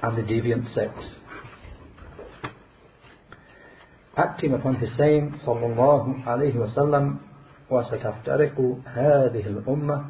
and 0.02 0.18
the 0.18 0.22
deviant 0.22 0.72
sects. 0.74 1.04
Acting 4.16 4.52
upon 4.52 4.76
his 4.76 4.90
saying 4.98 5.40
صلى 5.46 5.66
الله 5.66 6.24
عليه 6.26 6.56
وسلم 6.56 7.16
وستفترق 7.70 8.76
هذه 8.84 9.46
الأمة 9.46 10.04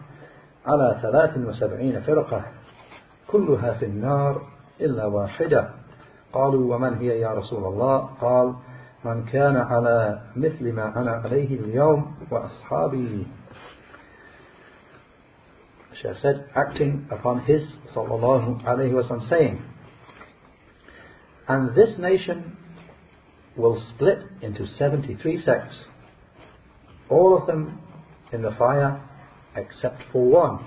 على 0.66 0.98
ثلاث 1.02 1.38
وسبعين 1.38 2.00
فرقة 2.00 2.44
كلها 3.28 3.74
في 3.74 3.84
النار 3.84 4.42
إلا 4.80 5.06
واحدة 5.06 5.75
قالوا 6.36 6.74
ومن 6.76 6.94
هي 6.98 7.20
يا 7.20 7.28
رسول 7.28 7.64
الله 7.64 7.98
قال 8.20 8.54
من 9.04 9.24
كان 9.24 9.56
على 9.56 10.22
مثل 10.36 10.72
ما 10.72 11.00
أنا 11.00 11.10
عليه 11.10 11.60
اليوم 11.60 12.14
وأصحابي 12.30 13.26
Shaykh 16.02 16.16
said, 16.22 16.48
acting 16.56 17.06
upon 17.12 17.40
his 17.44 17.62
sallallahu 17.94 18.64
alayhi 18.64 18.92
wasallam 18.92 19.28
saying, 19.28 19.62
and 21.48 21.74
this 21.76 21.98
nation 21.98 22.56
will 23.56 23.80
split 23.94 24.18
into 24.40 24.66
73 24.78 25.42
sects, 25.44 25.84
all 27.10 27.36
of 27.38 27.46
them 27.46 27.78
in 28.32 28.42
the 28.42 28.52
fire 28.58 29.00
except 29.54 30.02
for 30.10 30.24
one. 30.24 30.64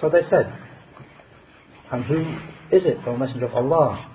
So 0.00 0.08
they 0.08 0.22
said, 0.30 0.52
and 1.92 2.04
who 2.04 2.20
is 2.74 2.86
it, 2.86 2.98
O 3.06 3.16
Messenger 3.16 3.46
of 3.46 3.54
Allah? 3.54 4.10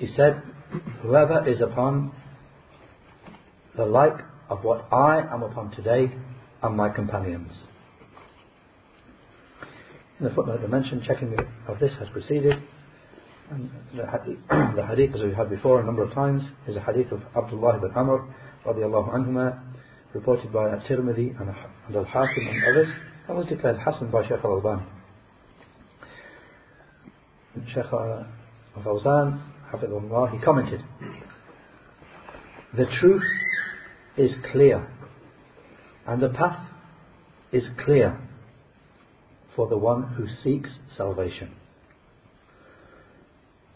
He 0.00 0.06
said, 0.16 0.42
Whoever 1.02 1.46
is 1.46 1.60
upon 1.60 2.12
the 3.76 3.84
like 3.84 4.18
of 4.48 4.64
what 4.64 4.88
I 4.90 5.20
am 5.20 5.42
upon 5.42 5.70
today 5.72 6.10
and 6.62 6.76
my 6.76 6.88
companions. 6.88 7.52
In 10.18 10.24
the 10.24 10.30
footnote, 10.30 10.62
the 10.62 10.68
mention 10.68 11.02
checking 11.06 11.36
of 11.68 11.78
this 11.78 11.92
has 11.98 12.08
proceeded. 12.08 12.54
And 13.50 13.70
the 13.94 14.06
hadith, 14.06 14.38
the 14.76 14.86
hadith, 14.86 15.14
as 15.14 15.22
we 15.22 15.34
had 15.34 15.50
before 15.50 15.82
a 15.82 15.84
number 15.84 16.02
of 16.02 16.14
times, 16.14 16.44
is 16.66 16.76
a 16.76 16.80
hadith 16.80 17.12
of 17.12 17.20
Abdullah 17.36 17.76
ibn 17.76 17.90
Amr, 17.94 18.24
radiallahu 18.64 19.60
reported 20.14 20.50
by 20.50 20.70
At-Tirmidhi 20.70 21.38
and 21.38 21.50
Al-Hakim 21.94 22.48
and 22.48 22.64
others, 22.70 22.88
and 23.28 23.36
was 23.36 23.46
declared 23.46 23.76
Hassan 23.84 24.10
by 24.10 24.22
Shaykh 24.22 24.44
al-Albani. 24.44 24.82
Shaykh 27.74 27.92
uh, 27.92 28.24
al-Fawzan, 28.76 29.40
Hafidullah, 29.73 30.31
he 30.31 30.43
commented, 30.43 30.81
The 32.75 32.85
truth 32.99 33.23
is 34.17 34.31
clear, 34.51 34.87
and 36.07 36.21
the 36.21 36.29
path 36.29 36.67
is 37.51 37.63
clear 37.83 38.19
for 39.55 39.67
the 39.67 39.77
one 39.77 40.03
who 40.03 40.27
seeks 40.43 40.69
salvation. 40.97 41.51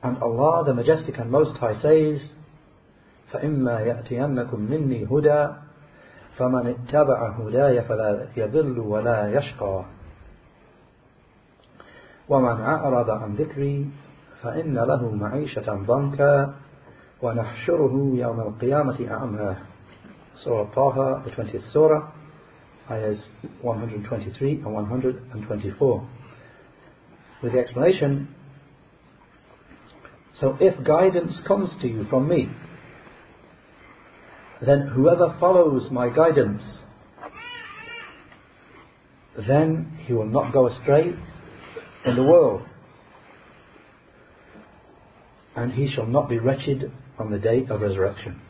And 0.01 0.17
Allah, 0.19 0.63
the 0.65 0.73
Majestic 0.73 1.17
and 1.17 1.29
Most 1.29 1.57
High, 1.59 1.81
says, 1.81 2.21
فإما 3.31 3.79
يأتينكم 3.79 4.59
مني 4.59 5.05
هدى 5.05 5.47
فمن 6.37 6.67
اتبع 6.67 7.29
هداي 7.29 7.81
فلا 7.81 8.27
يضل 8.37 8.79
ولا 8.79 9.37
يشقى 9.37 9.85
ومن 12.29 12.61
أعرض 12.61 13.09
عن 13.09 13.35
ذكري 13.35 13.89
فإن 14.43 14.73
له 14.73 15.15
معيشة 15.15 15.73
ضنكا 15.87 16.53
ونحشره 17.21 18.11
يوم 18.15 18.39
القيامة 18.39 19.07
أعمى 19.11 19.55
Surah 20.43 20.73
Taha, 20.73 21.23
the 21.25 21.31
20th 21.31 21.73
Surah, 21.73 22.11
ayahs 22.89 23.17
123 23.61 24.53
and 24.53 24.73
124. 24.73 26.09
With 27.43 27.53
the 27.53 27.59
explanation, 27.59 28.33
so 30.39 30.57
if 30.61 30.81
guidance 30.85 31.37
comes 31.45 31.69
to 31.81 31.87
you 31.87 32.05
from 32.09 32.29
me, 32.29 32.47
then 34.65 34.91
whoever 34.95 35.35
follows 35.39 35.91
my 35.91 36.09
guidance, 36.09 36.61
then 39.47 39.99
he 40.05 40.13
will 40.13 40.25
not 40.25 40.53
go 40.53 40.67
astray 40.67 41.13
in 42.05 42.15
the 42.15 42.23
world 42.23 42.61
and 45.56 45.72
he 45.72 45.90
shall 45.94 46.06
not 46.06 46.28
be 46.28 46.38
wretched 46.38 46.90
on 47.18 47.30
the 47.30 47.38
day 47.38 47.64
of 47.68 47.80
resurrection. 47.80 48.40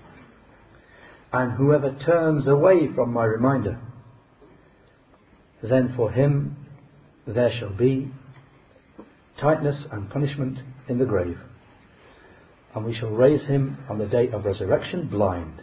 And 1.32 1.52
whoever 1.52 1.96
turns 2.04 2.46
away 2.46 2.88
from 2.94 3.12
my 3.12 3.24
reminder, 3.24 3.80
then 5.62 5.94
for 5.96 6.12
him 6.12 6.56
there 7.26 7.52
shall 7.58 7.72
be 7.72 8.10
tightness 9.40 9.84
and 9.90 10.10
punishment 10.10 10.58
in 10.88 10.98
the 10.98 11.04
grave. 11.04 11.38
And 12.74 12.84
we 12.84 12.96
shall 12.96 13.10
raise 13.10 13.44
him 13.46 13.78
on 13.88 13.98
the 13.98 14.06
day 14.06 14.30
of 14.30 14.44
resurrection 14.44 15.08
blind. 15.08 15.62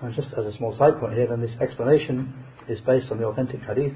And 0.00 0.14
just 0.14 0.28
as 0.36 0.46
a 0.46 0.56
small 0.56 0.76
side 0.76 0.98
point 0.98 1.14
here, 1.14 1.28
then 1.28 1.40
this 1.40 1.56
explanation 1.60 2.34
is 2.68 2.80
based 2.80 3.10
on 3.10 3.18
the 3.18 3.24
authentic 3.24 3.60
hadith 3.62 3.94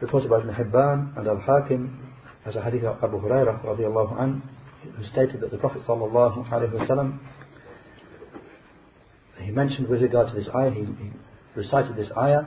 reported 0.00 0.30
by 0.30 0.38
Ibn 0.38 0.54
Hibban 0.54 1.18
and 1.18 1.26
Al-Hakim 1.26 2.07
as 2.48 2.56
a 2.56 2.62
hadith 2.62 2.84
of 2.84 3.02
Abu 3.04 3.20
Hurairah 3.20 3.64
radiallahu 3.64 4.20
an, 4.20 4.42
who 4.96 5.04
stated 5.06 5.40
that 5.42 5.50
the 5.50 5.58
Prophet 5.58 5.82
sallallahu 5.86 6.48
alaihi 6.48 6.72
wasallam 6.72 7.18
he 9.40 9.50
mentioned 9.50 9.88
with 9.88 10.02
regard 10.02 10.28
to 10.28 10.34
this 10.34 10.48
ayah, 10.54 10.70
he, 10.70 10.80
he 10.80 11.10
recited 11.54 11.96
this 11.96 12.08
ayah 12.16 12.42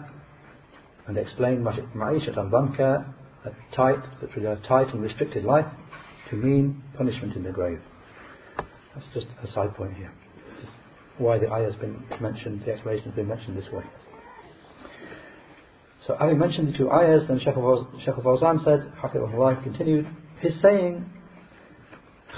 and 1.08 1.18
explained 1.18 1.66
ma'ishat 1.66 2.38
and 2.38 2.52
dhanka, 2.52 3.12
tight, 3.76 4.00
literally 4.22 4.48
a 4.48 4.68
tight 4.68 4.94
and 4.94 5.02
restricted 5.02 5.44
life, 5.44 5.66
to 6.30 6.36
mean 6.36 6.84
punishment 6.98 7.36
in 7.36 7.44
the 7.44 7.52
grave. 7.52 7.80
That's 8.94 9.08
just 9.14 9.28
a 9.44 9.48
side 9.52 9.76
point 9.76 9.96
here. 9.96 10.12
Why 11.18 11.38
the 11.38 11.52
ayah 11.52 11.72
has 11.72 11.76
been 11.76 12.04
mentioned, 12.20 12.64
the 12.66 12.74
explanation 12.74 13.06
has 13.06 13.16
been 13.16 13.28
mentioned 13.28 13.58
this 13.58 13.72
way. 13.72 13.84
So 16.07 16.17
having 16.19 16.39
mentioned 16.39 16.73
the 16.73 16.79
two 16.79 16.91
ayahs, 16.91 17.27
then 17.27 17.41
Shaykh 17.41 17.57
al-Fawzan 17.57 18.65
said, 18.65 18.93
Hafidhullah 19.03 19.63
continued, 19.63 20.07
his 20.41 20.53
saying, 20.63 21.05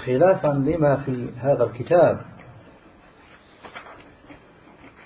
خلافا 0.05 0.63
لما 0.65 1.05
في 1.05 1.33
هذا 1.37 1.63
الكتاب 1.63 2.25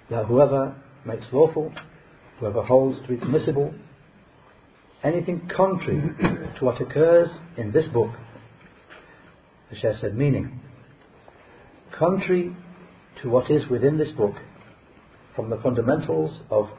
that 0.09 0.25
whoever 0.25 0.75
makes 1.05 1.25
lawful, 1.31 1.73
whoever 2.39 2.61
holds 2.61 3.01
to 3.01 3.07
be 3.07 3.17
permissible, 3.17 3.73
anything 5.03 5.49
contrary 5.55 6.01
to 6.59 6.65
what 6.65 6.79
occurs 6.79 7.29
in 7.57 7.71
this 7.71 7.85
book, 7.87 8.11
the 9.69 9.75
Shaykh 9.77 9.97
said, 10.01 10.15
meaning, 10.15 10.59
contrary 11.97 12.55
to 13.21 13.29
what 13.29 13.49
is 13.49 13.67
within 13.69 13.97
this 13.97 14.11
book 14.11 14.35
from 15.35 15.49
the 15.49 15.57
fundamentals 15.57 16.41
of 16.51 16.69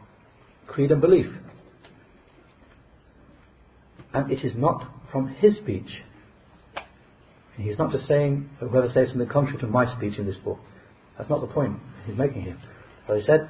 creed 0.66 0.92
and 0.92 1.00
belief. 1.00 1.26
And 4.13 4.31
it 4.31 4.43
is 4.43 4.53
not 4.55 4.87
from 5.11 5.27
his 5.27 5.57
speech. 5.57 6.01
He's 7.57 7.77
not 7.77 7.91
just 7.91 8.07
saying, 8.07 8.49
whoever 8.59 8.89
says 8.93 9.09
something 9.09 9.27
contrary 9.27 9.59
to 9.59 9.67
my 9.67 9.93
speech 9.95 10.17
in 10.17 10.25
this 10.25 10.37
book. 10.37 10.59
That's 11.17 11.29
not 11.29 11.41
the 11.41 11.47
point 11.47 11.77
he's 12.05 12.17
making 12.17 12.43
here. 12.43 12.57
But 13.07 13.17
he 13.17 13.23
said, 13.23 13.49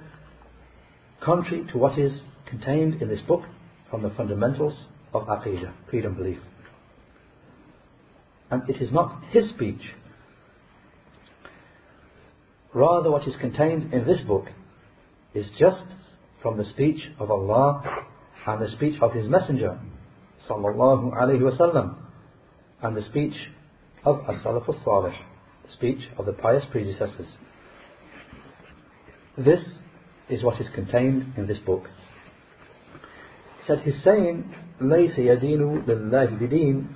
contrary 1.22 1.68
to 1.72 1.78
what 1.78 2.00
is 2.00 2.20
contained 2.48 3.02
in 3.02 3.08
this 3.08 3.22
book 3.22 3.44
from 3.92 4.02
the 4.02 4.10
fundamentals 4.10 4.86
of 5.14 5.28
Aqidah, 5.28 5.74
creed 5.88 6.06
and 6.06 6.18
belief. 6.18 6.40
And 8.50 8.68
it 8.68 8.82
is 8.82 8.92
not 8.92 9.22
his 9.30 9.50
speech. 9.50 9.82
Rather, 12.74 13.12
what 13.12 13.28
is 13.28 13.36
contained 13.40 13.94
in 13.94 14.06
this 14.06 14.22
book 14.22 14.48
is 15.34 15.50
just 15.60 15.84
from 16.42 16.58
the 16.58 16.66
speech 16.66 17.02
of 17.20 17.32
Allah 17.32 18.06
and 18.46 18.62
the 18.62 18.70
speech 18.70 19.00
of 19.02 19.14
His 19.14 19.28
Messenger, 19.28 19.80
sallallahu 20.49 21.15
alaihi 21.15 21.41
wasallam, 21.41 21.97
and 22.83 22.97
the 22.97 23.03
speech 23.03 23.35
of 24.05 24.21
as-salaf 24.29 24.69
as-salih, 24.69 25.15
the 25.67 25.73
speech 25.73 26.09
of 26.19 26.27
the 26.27 26.33
pious 26.33 26.65
predecessors. 26.71 27.29
This 29.37 29.61
is 30.29 30.43
what 30.43 30.61
is 30.61 30.67
contained 30.75 31.35
in 31.37 31.47
this 31.47 31.59
book. 31.59 31.85
He 33.61 33.67
said 33.67 33.81
his 33.81 33.95
saying, 34.05 34.55
لَيْسَ 34.81 35.17
يَدِينُ 35.19 35.87
لِلَّهِ 35.87 36.41
بِدِينٍ 36.41 36.89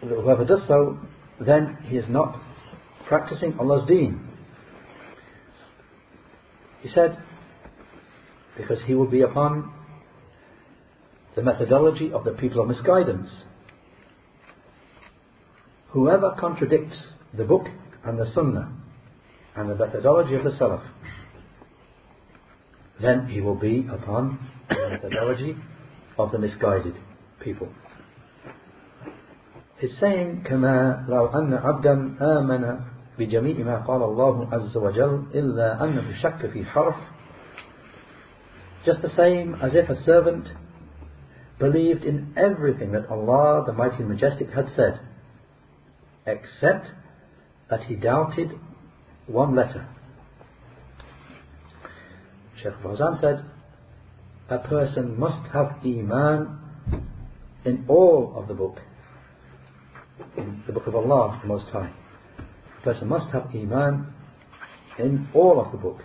Whoever 0.00 0.44
does 0.44 0.60
so, 0.68 0.98
then 1.40 1.78
he 1.88 1.96
is 1.96 2.04
not 2.08 2.40
practicing 3.08 3.58
Allah's 3.58 3.86
deen. 3.88 4.20
He 6.82 6.90
said, 6.90 7.18
because 8.56 8.78
he 8.86 8.94
will 8.94 9.10
be 9.10 9.22
upon 9.22 9.72
the 11.38 11.42
methodology 11.42 12.12
of 12.12 12.24
the 12.24 12.32
people 12.32 12.60
of 12.60 12.68
misguidance. 12.68 13.28
Whoever 15.90 16.34
contradicts 16.38 16.96
the 17.36 17.44
book 17.44 17.66
and 18.04 18.18
the 18.18 18.30
sunnah 18.34 18.72
and 19.56 19.70
the 19.70 19.74
methodology 19.74 20.34
of 20.34 20.44
the 20.44 20.50
Salaf, 20.50 20.82
then 23.00 23.28
he 23.28 23.40
will 23.40 23.54
be 23.54 23.86
upon 23.92 24.38
the 24.68 24.88
methodology 24.90 25.56
of 26.18 26.32
the 26.32 26.38
misguided 26.38 26.94
people. 27.40 27.68
His 29.78 29.90
saying, 30.00 30.44
كما 30.46 31.06
لو 31.08 31.26
أن 31.26 31.54
عبدا 31.54 32.16
آمن 32.20 32.80
بجميع 33.18 33.64
ما 33.64 33.76
قال 33.86 34.02
الله 34.02 34.48
عز 34.52 34.76
وجل 34.76 35.24
إلا 35.34 35.84
أنه 35.84 36.22
شك 36.22 36.46
في 36.46 36.64
حرف 36.64 36.96
just 38.84 39.00
the 39.00 39.10
same 39.16 39.54
as 39.62 39.74
if 39.74 39.88
a 39.88 40.02
servant 40.04 40.46
believed 41.59 42.03
in 42.03 42.33
everything 42.37 42.93
that 42.93 43.07
Allah 43.09 43.63
the 43.65 43.73
Mighty 43.73 43.97
and 43.97 44.09
Majestic 44.09 44.49
had 44.51 44.69
said 44.75 44.99
except 46.25 46.87
that 47.69 47.83
he 47.83 47.95
doubted 47.95 48.51
one 49.27 49.55
letter. 49.55 49.87
Sheikh 52.61 52.73
Fawzan 52.83 53.21
said, 53.21 53.45
a 54.49 54.57
person 54.57 55.19
must 55.19 55.47
have 55.53 55.75
Iman 55.85 56.59
in 57.65 57.85
all 57.87 58.33
of 58.35 58.47
the 58.47 58.53
book, 58.53 58.79
in 60.37 60.63
the 60.65 60.73
book 60.73 60.87
of 60.87 60.95
Allah, 60.95 61.39
the 61.41 61.47
Most 61.47 61.67
High. 61.69 61.91
A 62.79 62.83
person 62.83 63.07
must 63.07 63.31
have 63.31 63.53
Iman 63.53 64.13
in 64.97 65.27
all 65.33 65.63
of 65.63 65.71
the 65.71 65.77
book 65.77 66.01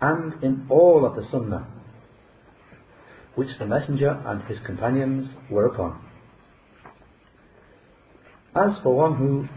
and 0.00 0.42
in 0.42 0.66
all 0.68 1.04
of 1.04 1.14
the 1.14 1.28
Sunnah 1.30 1.66
which 3.34 3.48
the 3.58 3.66
Messenger 3.66 4.22
and 4.26 4.42
his 4.44 4.58
companions 4.66 5.30
were 5.50 5.66
upon. 5.66 6.04
As 8.54 8.72
for 8.82 8.94
one 8.94 9.16
who 9.16 9.48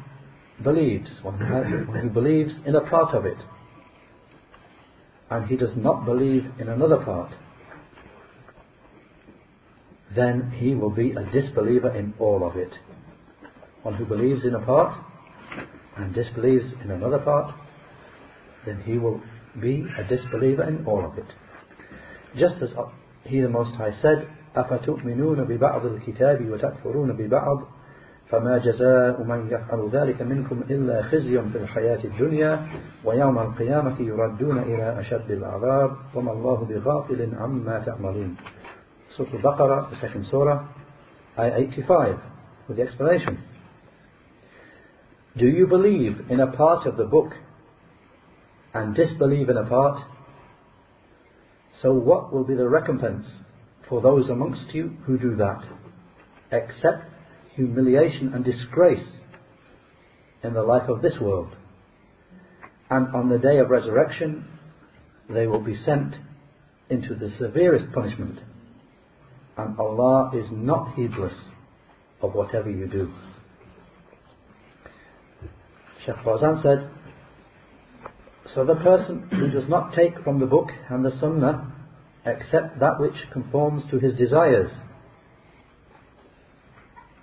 believes, 0.63 1.09
one 1.21 1.37
who 1.39 2.09
believes 2.09 2.53
in 2.65 2.75
a 2.75 2.81
part 2.81 3.13
of 3.13 3.25
it, 3.25 3.37
and 5.29 5.47
he 5.47 5.57
does 5.57 5.75
not 5.75 6.05
believe 6.05 6.45
in 6.59 6.69
another 6.69 6.97
part, 6.97 7.31
then 10.15 10.53
he 10.55 10.75
will 10.75 10.91
be 10.91 11.11
a 11.11 11.29
disbeliever 11.31 11.93
in 11.93 12.13
all 12.19 12.47
of 12.47 12.55
it. 12.55 12.71
One 13.83 13.95
who 13.95 14.05
believes 14.05 14.45
in 14.45 14.55
a 14.55 14.65
part 14.65 14.97
and 15.97 16.13
disbelieves 16.13 16.65
in 16.83 16.91
another 16.91 17.19
part, 17.19 17.53
then 18.65 18.81
he 18.85 18.97
will 18.97 19.21
be 19.61 19.85
a 19.97 20.03
disbeliever 20.03 20.63
in 20.63 20.85
all 20.85 21.05
of 21.05 21.17
it. 21.17 21.25
Just 22.37 22.61
as 22.61 22.69
he 23.25 23.41
the 23.41 23.49
Most 23.49 23.75
High 23.75 23.93
said, 24.01 24.27
أفتؤمنون 24.55 25.43
ببعض 25.43 25.85
الكتاب 25.85 26.49
وتكفرون 26.51 27.13
ببعض 27.13 27.61
فما 28.29 28.57
جزاء 28.57 29.23
من 29.23 29.47
يفعل 29.51 29.89
ذلك 29.91 30.21
منكم 30.21 30.63
إلا 30.69 31.01
خزي 31.01 31.41
في 31.41 31.57
الحياة 31.57 32.03
الدنيا 32.03 32.67
ويوم 33.03 33.39
القيامة 33.39 34.01
يردون 34.01 34.57
إلى 34.57 34.99
أشد 34.99 35.31
العذاب 35.31 35.91
وما 36.15 36.31
الله 36.31 36.65
بغافل 36.69 37.35
عما 37.35 37.79
تعملون 37.79 38.35
Surah 39.17 39.31
Al-Baqarah, 39.33 39.89
the 39.91 39.95
second 40.01 40.25
surah, 40.29 40.67
ayah 41.39 41.55
85, 41.55 42.19
with 42.67 42.77
the 42.77 42.83
explanation. 42.83 43.41
Do 45.37 45.47
you 45.47 45.67
believe 45.67 46.29
in 46.29 46.41
a 46.41 46.51
part 46.51 46.85
of 46.85 46.97
the 46.97 47.05
book 47.05 47.31
and 48.73 48.93
disbelieve 48.93 49.47
in 49.47 49.55
a 49.55 49.65
part? 49.65 50.01
So 51.81 51.93
what 51.93 52.33
will 52.33 52.43
be 52.43 52.55
the 52.55 52.69
recompense 52.69 53.25
for 53.89 54.01
those 54.01 54.29
amongst 54.29 54.73
you 54.73 54.97
who 55.05 55.17
do 55.17 55.35
that? 55.35 55.63
Except 56.51 57.03
humiliation 57.55 58.33
and 58.33 58.43
disgrace 58.43 59.07
in 60.43 60.53
the 60.53 60.63
life 60.63 60.89
of 60.89 61.01
this 61.01 61.15
world. 61.19 61.55
And 62.89 63.13
on 63.15 63.29
the 63.29 63.39
day 63.39 63.57
of 63.57 63.69
resurrection, 63.69 64.45
they 65.29 65.47
will 65.47 65.63
be 65.63 65.75
sent 65.85 66.15
into 66.89 67.15
the 67.15 67.31
severest 67.39 67.91
punishment. 67.93 68.39
And 69.57 69.77
Allah 69.79 70.31
is 70.35 70.45
not 70.51 70.95
heedless 70.95 71.33
of 72.21 72.33
whatever 72.33 72.69
you 72.69 72.87
do. 72.87 73.11
Sheikh 76.05 76.15
Fawzan 76.17 76.61
said, 76.61 76.89
So 78.54 78.64
the 78.64 78.74
person 78.74 79.28
who 79.30 79.50
does 79.50 79.68
not 79.68 79.94
take 79.94 80.22
from 80.24 80.40
the 80.40 80.46
book 80.46 80.68
and 80.88 81.04
the 81.04 81.12
sunnah 81.20 81.72
except 82.26 82.80
that 82.80 82.98
which 82.98 83.14
conforms 83.32 83.84
to 83.90 83.98
his 83.98 84.14
desires 84.14 84.70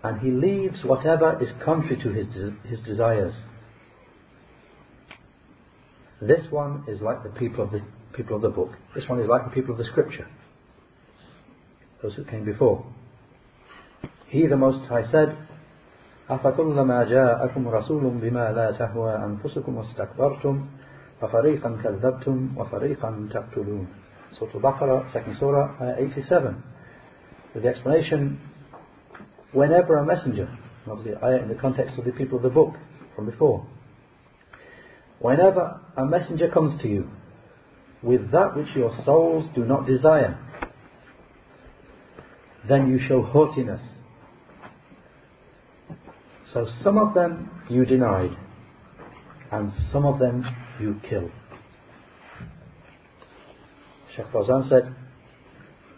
and 0.03 0.19
he 0.21 0.31
leaves 0.31 0.83
whatever 0.83 1.41
is 1.41 1.49
contrary 1.63 2.01
to 2.01 2.09
his, 2.09 2.27
his 2.63 2.79
desires. 2.85 3.33
This 6.21 6.45
one 6.49 6.85
is 6.87 7.01
like 7.01 7.23
the 7.23 7.29
people 7.29 7.63
of 7.63 7.71
the 7.71 7.81
people 8.13 8.37
of 8.37 8.41
the 8.41 8.49
book. 8.49 8.71
This 8.95 9.07
one 9.07 9.19
is 9.19 9.27
like 9.27 9.43
the 9.43 9.51
people 9.51 9.73
of 9.73 9.77
the 9.77 9.85
scripture. 9.85 10.27
Those 12.01 12.15
who 12.15 12.23
came 12.23 12.45
before. 12.45 12.85
He 14.27 14.47
the 14.47 14.57
Most 14.57 14.87
High 14.87 15.09
said, 15.11 15.37
أفكلما 16.29 17.03
جاءكم 17.03 17.67
رسول 17.67 18.03
بما 18.21 18.51
لا 18.51 18.71
تهوى 18.71 19.15
أنفسكم 19.15 19.77
واستكبرتم 19.77 20.67
ففريقا 21.21 21.77
كذبتم 21.83 22.53
وفريقا 22.57 23.29
تقتلون 23.33 23.87
Surah 24.37 24.53
Al-Baqarah, 24.53 25.13
second 25.13 25.37
surah, 25.39 25.77
uh, 25.81 25.95
87. 25.97 26.63
With 27.53 27.63
the 27.63 27.69
explanation 27.69 28.39
whenever 29.51 29.97
a 29.97 30.05
messenger, 30.05 30.49
obviously 30.89 31.13
in 31.41 31.47
the 31.47 31.57
context 31.59 31.97
of 31.97 32.05
the 32.05 32.11
people 32.11 32.37
of 32.37 32.43
the 32.43 32.49
book 32.49 32.73
from 33.15 33.25
before, 33.25 33.65
whenever 35.19 35.79
a 35.95 36.05
messenger 36.05 36.49
comes 36.49 36.79
to 36.81 36.87
you 36.87 37.09
with 38.03 38.31
that 38.31 38.55
which 38.55 38.67
your 38.75 38.91
souls 39.05 39.49
do 39.55 39.65
not 39.65 39.87
desire, 39.87 40.37
then 42.67 42.87
you 42.89 42.99
show 43.07 43.23
haughtiness. 43.23 43.81
So 46.53 46.67
some 46.83 46.97
of 46.97 47.13
them 47.13 47.49
you 47.69 47.85
denied, 47.85 48.37
and 49.51 49.71
some 49.91 50.05
of 50.05 50.19
them 50.19 50.43
you 50.80 51.00
kill. 51.08 51.30
Sheikh 54.16 54.26
Fawzan 54.26 54.68
said, 54.68 54.94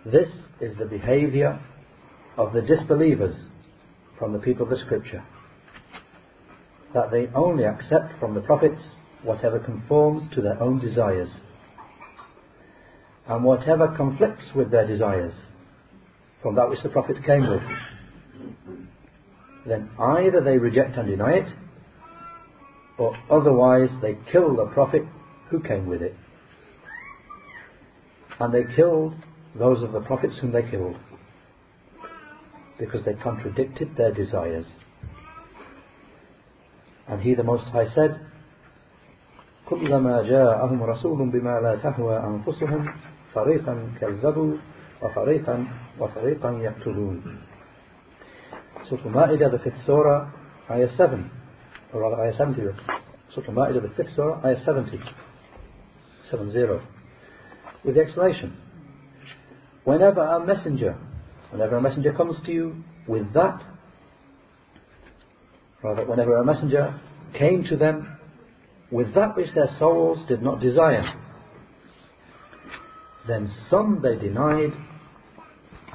This 0.05 0.29
is 0.61 0.77
the 0.79 0.87
behavior 0.87 1.61
of 2.37 2.53
the 2.53 2.63
disbelievers 2.63 3.35
from 4.19 4.33
the 4.33 4.39
people 4.39 4.65
of 4.65 4.71
the 4.71 4.85
scripture. 4.85 5.25
That 6.93 7.11
they 7.11 7.29
only 7.35 7.65
accept 7.65 8.19
from 8.21 8.35
the 8.35 8.41
prophets 8.41 8.81
whatever 9.23 9.59
conforms 9.59 10.33
to 10.35 10.41
their 10.41 10.61
own 10.63 10.79
desires. 10.79 11.29
And 13.27 13.43
whatever 13.43 13.95
conflicts 13.97 14.45
with 14.55 14.71
their 14.71 14.87
desires 14.87 15.33
from 16.43 16.55
that 16.57 16.69
which 16.69 16.83
the 16.83 16.91
prophets 16.91 17.19
came 17.25 17.49
with. 17.49 17.63
Then 19.67 19.89
either 19.99 20.43
they 20.43 20.59
reject 20.59 20.99
and 20.99 21.09
deny 21.09 21.33
it, 21.37 21.49
or 22.98 23.16
otherwise 23.30 23.90
they 24.02 24.18
kill 24.32 24.56
the 24.56 24.66
prophet 24.68 25.04
who 25.50 25.62
came 25.62 25.86
with 25.86 26.02
it. 26.02 26.16
And 28.40 28.54
they 28.54 28.64
killed 28.76 29.16
those 29.58 29.84
of 29.84 29.92
the 29.92 30.02
prophets 30.02 30.38
whom 30.40 30.52
they 30.52 30.70
killed 30.70 30.98
because 32.80 33.04
they 33.06 33.14
contradicted 33.14 33.96
their 33.98 34.14
desires. 34.14 34.66
And 37.08 37.22
He 37.22 37.36
the 37.36 37.44
Most 37.44 37.66
High 37.66 37.94
said, 37.94 38.26
كلما 39.70 40.22
جاءهم 40.22 40.84
رسول 40.84 41.30
بما 41.30 41.62
لا 41.62 41.76
تهوى 41.76 42.18
أنفسهم 42.18 42.90
فريقا 43.34 43.92
كذبوا 44.02 44.54
وفريقا 45.02 45.66
وفريقا 46.00 46.52
يقتلون 46.52 47.38
Surah 48.88 49.06
Al-Ma'idah, 49.06 49.52
the 49.52 49.60
fifth 49.60 49.86
surah, 49.86 50.32
ayah 50.72 50.88
7, 50.96 51.30
or 51.95 52.01
rather 52.03 52.23
ayah 52.23 52.37
70. 52.37 52.61
Surah 53.35 53.47
Al-Ma'idah, 53.49 53.83
the 53.83 53.95
fifth 53.97 54.15
surah, 54.15 54.45
ayah 54.45 54.63
70. 54.65 55.01
7-0. 56.31 56.83
With 57.85 57.95
the 57.95 58.01
explanation. 58.03 58.57
Whenever 59.85 60.21
a 60.23 60.45
messenger 60.45 60.99
Whenever 61.55 61.77
a 61.77 61.81
messenger 61.81 62.13
comes 62.13 62.35
to 62.47 62.53
you 62.53 62.75
with 63.07 63.33
that, 63.33 63.63
rather, 65.85 66.05
whenever 66.05 66.37
a 66.37 66.45
messenger 66.45 67.01
came 67.39 67.63
to 67.71 67.77
them 67.77 68.19
with 68.91 69.15
that 69.15 69.37
which 69.37 69.55
their 69.55 69.69
souls 69.79 70.19
did 70.27 70.43
not 70.43 70.59
desire. 70.59 71.05
Then 73.29 73.49
some 73.71 74.01
they 74.03 74.17
denied 74.17 74.73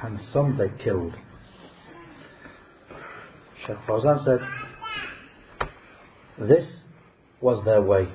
and 0.02 0.18
some 0.32 0.56
they 0.56 0.82
killed. 0.82 1.12
Sheikh 3.66 3.76
Fawzan 3.86 4.24
said, 4.24 4.40
this 6.46 6.66
was 7.40 7.64
their 7.64 7.82
way. 7.82 8.08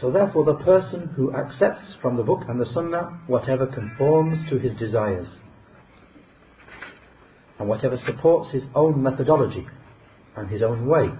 So 0.00 0.10
therefore 0.10 0.44
the 0.44 0.64
person 0.64 1.10
who 1.16 1.34
accepts 1.34 1.94
from 2.02 2.16
the 2.16 2.22
book 2.22 2.42
and 2.48 2.60
the 2.60 2.66
sunnah 2.66 3.20
whatever 3.26 3.66
conforms 3.66 4.38
to 4.50 4.58
his 4.58 4.76
desires 4.78 5.26
and 7.58 7.68
whatever 7.68 7.96
supports 8.04 8.50
his 8.52 8.64
own 8.74 9.02
methodology 9.02 9.66
and 10.36 10.50
his 10.50 10.62
own 10.62 10.86
way 10.86 11.10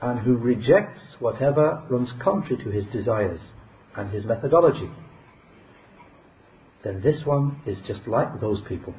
and 0.00 0.20
who 0.20 0.36
rejects 0.36 1.00
whatever 1.18 1.82
runs 1.90 2.10
contrary 2.22 2.62
to 2.62 2.70
his 2.70 2.84
desires 2.92 3.40
and 3.96 4.10
his 4.10 4.24
methodology 4.24 4.88
then 6.84 7.00
this 7.00 7.24
one 7.24 7.62
is 7.66 7.78
just 7.86 8.06
like 8.06 8.40
those 8.40 8.60
people. 8.68 8.94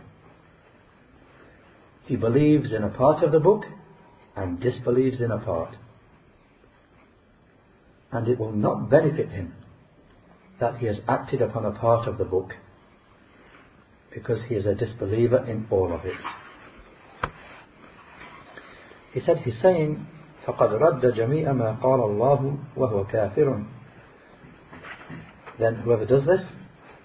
He 2.07 2.15
believes 2.15 2.73
in 2.73 2.83
a 2.83 2.89
part 2.89 3.23
of 3.23 3.31
the 3.31 3.39
book 3.39 3.63
and 4.36 4.60
disbelieves 4.60 5.20
in 5.20 5.30
a 5.30 5.38
part. 5.38 5.76
And 8.12 8.28
it 8.28 8.38
will 8.38 8.52
not 8.52 8.90
benefit 8.90 9.30
him 9.30 9.54
that 10.60 10.78
he 10.78 10.86
has 10.86 10.98
acted 11.08 11.42
upon 11.42 11.64
a 11.64 11.72
part 11.72 12.06
of 12.06 12.18
the 12.18 12.24
book 12.24 12.52
because 14.12 14.40
he 14.48 14.54
is 14.54 14.66
a 14.66 14.74
disbeliever 14.74 15.44
in 15.46 15.66
all 15.70 15.92
of 15.92 16.04
it. 16.04 16.16
He 19.12 19.20
said, 19.20 19.38
he's 19.38 19.60
saying, 19.62 20.06
فَقَدْ 20.46 20.80
رَدَّ 20.80 21.02
جَمِيعَ 21.02 21.46
مَا 21.46 21.82
قَالَ 21.82 22.00
اللَّهُ 22.00 22.58
وَهُوَ 22.76 23.12
كَافِرٌ 23.12 23.66
Then 25.58 25.76
whoever 25.76 26.04
does 26.04 26.24
this, 26.26 26.42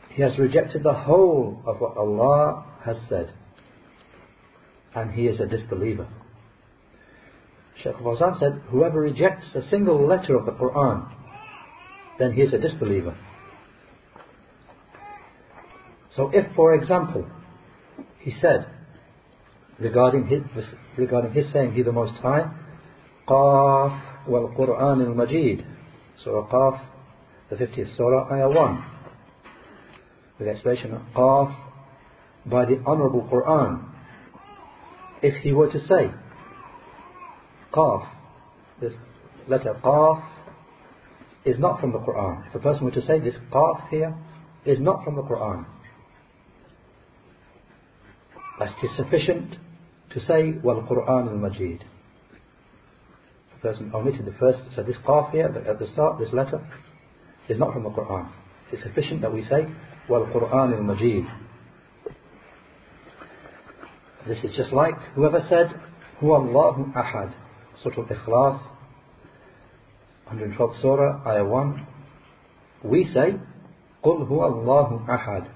he 0.09 0.21
has 0.21 0.37
rejected 0.37 0.83
the 0.83 0.93
whole 0.93 1.61
of 1.65 1.81
what 1.81 1.97
Allah 1.97 2.65
has 2.83 2.97
said. 3.09 3.33
And 4.95 5.11
he 5.11 5.27
is 5.27 5.39
a 5.39 5.45
disbeliever. 5.45 6.07
Shaykh 7.82 7.96
Fawzan 7.96 8.38
said, 8.38 8.62
whoever 8.68 9.00
rejects 9.00 9.46
a 9.54 9.68
single 9.70 10.06
letter 10.06 10.36
of 10.36 10.44
the 10.44 10.52
Quran, 10.52 11.08
then 12.18 12.32
he 12.32 12.42
is 12.42 12.52
a 12.52 12.58
disbeliever. 12.58 13.16
So 16.16 16.30
if, 16.32 16.54
for 16.54 16.74
example, 16.74 17.26
he 18.18 18.34
said, 18.40 18.66
regarding 19.78 20.26
his, 20.26 20.42
regarding 20.98 21.32
his 21.32 21.50
saying, 21.52 21.72
He 21.72 21.82
the 21.82 21.92
Most 21.92 22.16
High, 22.18 22.50
Qaf 23.26 24.28
wal 24.28 24.52
Quran 24.58 25.06
al 25.06 25.14
Majid, 25.14 25.64
Surah 26.22 26.48
Qaf, 26.48 26.80
the 27.48 27.56
50th 27.56 27.96
Surah, 27.96 28.32
Ayah 28.32 28.50
1, 28.50 28.84
with 30.38 30.48
the 30.48 30.52
explanation 30.52 30.92
of 30.92 31.02
Qaf 31.16 31.56
by 32.46 32.66
the 32.66 32.78
Honourable 32.86 33.28
Quran. 33.32 33.86
If 35.22 35.42
he 35.42 35.52
were 35.52 35.70
to 35.70 35.80
say, 35.86 36.10
Qaf, 37.72 38.08
this 38.80 38.92
letter 39.48 39.74
Qaf 39.84 40.22
is 41.44 41.58
not 41.58 41.80
from 41.80 41.92
the 41.92 41.98
Quran. 41.98 42.46
If 42.48 42.54
a 42.54 42.58
person 42.58 42.84
were 42.84 42.90
to 42.90 43.06
say 43.06 43.18
this 43.18 43.36
Qaf 43.52 43.88
here 43.90 44.14
is 44.64 44.80
not 44.80 45.04
from 45.04 45.16
the 45.16 45.22
Quran, 45.22 45.64
that 48.58 48.68
it 48.68 48.86
is 48.86 48.96
sufficient 48.96 49.56
to 50.12 50.20
say 50.20 50.52
Wal 50.62 50.82
Quran 50.82 51.28
al 51.30 51.36
Majid. 51.36 51.84
The 53.54 53.68
person 53.68 53.90
omitted 53.94 54.26
the 54.26 54.34
first, 54.38 54.58
so 54.74 54.82
this 54.82 54.96
Qaf 55.06 55.32
here 55.32 55.46
at 55.46 55.78
the 55.78 55.86
start, 55.92 56.18
this 56.18 56.32
letter, 56.32 56.60
is 57.48 57.58
not 57.58 57.72
from 57.72 57.84
the 57.84 57.90
Quran. 57.90 58.28
It's 58.72 58.82
sufficient 58.82 59.22
that 59.22 59.32
we 59.32 59.42
say 59.44 59.66
Wal 60.08 60.26
Quran 60.26 60.76
al 60.76 60.82
Majid. 60.82 61.24
This 64.28 64.38
is 64.44 64.54
just 64.56 64.72
like 64.72 64.94
whoever 65.14 65.40
said 65.48 65.72
Huwa 66.20 66.46
Allahu 66.46 66.92
Ahad. 66.92 67.32
Surah 67.83 68.03
Al-Ikhlas, 68.03 68.61
112th 70.31 70.81
Surah, 70.81 71.21
Ayah 71.27 71.45
1. 71.45 71.87
We 72.83 73.05
say, 73.13 73.35
قُلْ 74.03 74.27
هُوَ 74.27 74.29
اللَّهُ 74.29 75.07
أَحَدٌ 75.07 75.47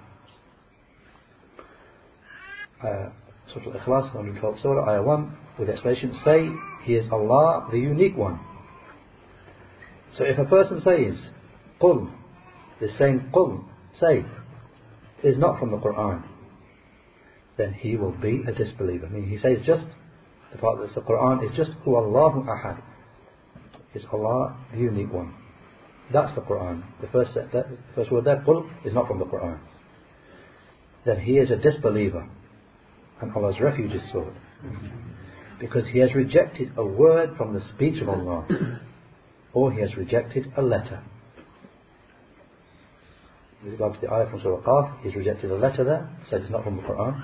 uh, 2.83 3.09
Surah 3.53 3.73
Al-Ikhlas, 3.73 4.15
112th 4.15 4.61
Surah, 4.61 4.89
Ayah 4.89 5.03
1, 5.03 5.37
with 5.59 5.69
explanation, 5.69 6.17
say, 6.23 6.49
He 6.83 6.93
is 6.93 7.05
Allah, 7.11 7.67
the 7.71 7.77
unique 7.77 8.15
one. 8.15 8.39
So 10.17 10.23
if 10.23 10.37
a 10.37 10.45
person 10.45 10.81
says, 10.83 11.15
قُلْ, 11.81 12.11
is 12.81 12.91
saying 12.97 13.29
قُلْ, 13.33 13.63
say, 13.99 14.25
is 15.23 15.37
not 15.37 15.59
from 15.59 15.71
the 15.71 15.77
Quran, 15.77 16.23
then 17.57 17.73
he 17.73 17.97
will 17.97 18.11
be 18.13 18.41
a 18.47 18.53
disbeliever. 18.53 19.07
I 19.07 19.09
mean, 19.09 19.29
he 19.29 19.37
says 19.37 19.59
just 19.65 19.83
the 20.54 20.60
part 20.60 20.78
that's 20.80 20.94
the 20.94 21.00
Quran 21.00 21.44
is 21.44 21.56
just 21.56 21.72
Hu 21.84 21.96
Allahu 21.96 22.42
Ahad. 22.42 22.80
Is 23.94 24.02
Allah 24.12 24.56
the 24.72 24.78
unique 24.78 25.12
one. 25.12 25.34
That's 26.12 26.34
the 26.34 26.42
Quran. 26.42 26.82
The 27.00 27.08
first, 27.08 27.34
that, 27.34 27.50
the 27.52 27.76
first 27.94 28.12
word 28.12 28.24
there, 28.24 28.42
Qul, 28.46 28.68
is 28.84 28.92
not 28.92 29.08
from 29.08 29.18
the 29.18 29.24
Quran. 29.24 29.58
Then 31.04 31.20
he 31.20 31.38
is 31.38 31.50
a 31.50 31.56
disbeliever. 31.56 32.28
And 33.20 33.32
Allah's 33.34 33.56
refuge 33.60 33.92
is 33.92 34.02
sought. 34.12 34.32
Because 35.60 35.84
he 35.92 35.98
has 36.00 36.14
rejected 36.14 36.72
a 36.76 36.84
word 36.84 37.36
from 37.36 37.54
the 37.54 37.60
speech 37.74 38.00
of 38.02 38.08
Allah. 38.08 38.46
Or 39.52 39.72
he 39.72 39.80
has 39.80 39.96
rejected 39.96 40.52
a 40.56 40.62
letter. 40.62 41.02
With 43.62 43.72
regard 43.72 43.94
to 43.94 44.00
the 44.00 44.12
ayah 44.12 44.30
from 44.30 44.40
Surah 44.42 44.60
Qaf, 44.60 45.02
he's 45.02 45.14
rejected 45.14 45.50
a 45.50 45.54
letter 45.54 45.84
there, 45.84 46.10
said 46.28 46.42
it's 46.42 46.50
not 46.50 46.64
from 46.64 46.76
the 46.76 46.82
Quran. 46.82 47.22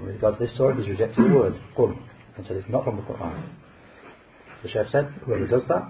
With 0.00 0.14
regard 0.14 0.38
to 0.38 0.46
this 0.46 0.56
surah, 0.56 0.74
he's 0.76 0.88
rejected 0.88 1.18
a 1.18 1.34
word, 1.34 1.60
Qul 1.76 1.98
and 2.35 2.45
said 2.45 2.57
it's 2.57 2.69
not 2.69 2.83
from 2.83 2.97
the 2.97 3.03
Quran. 3.03 3.43
The 4.63 4.69
Shaykh 4.69 4.87
said, 4.91 5.13
whoever 5.25 5.47
does 5.47 5.63
that, 5.69 5.89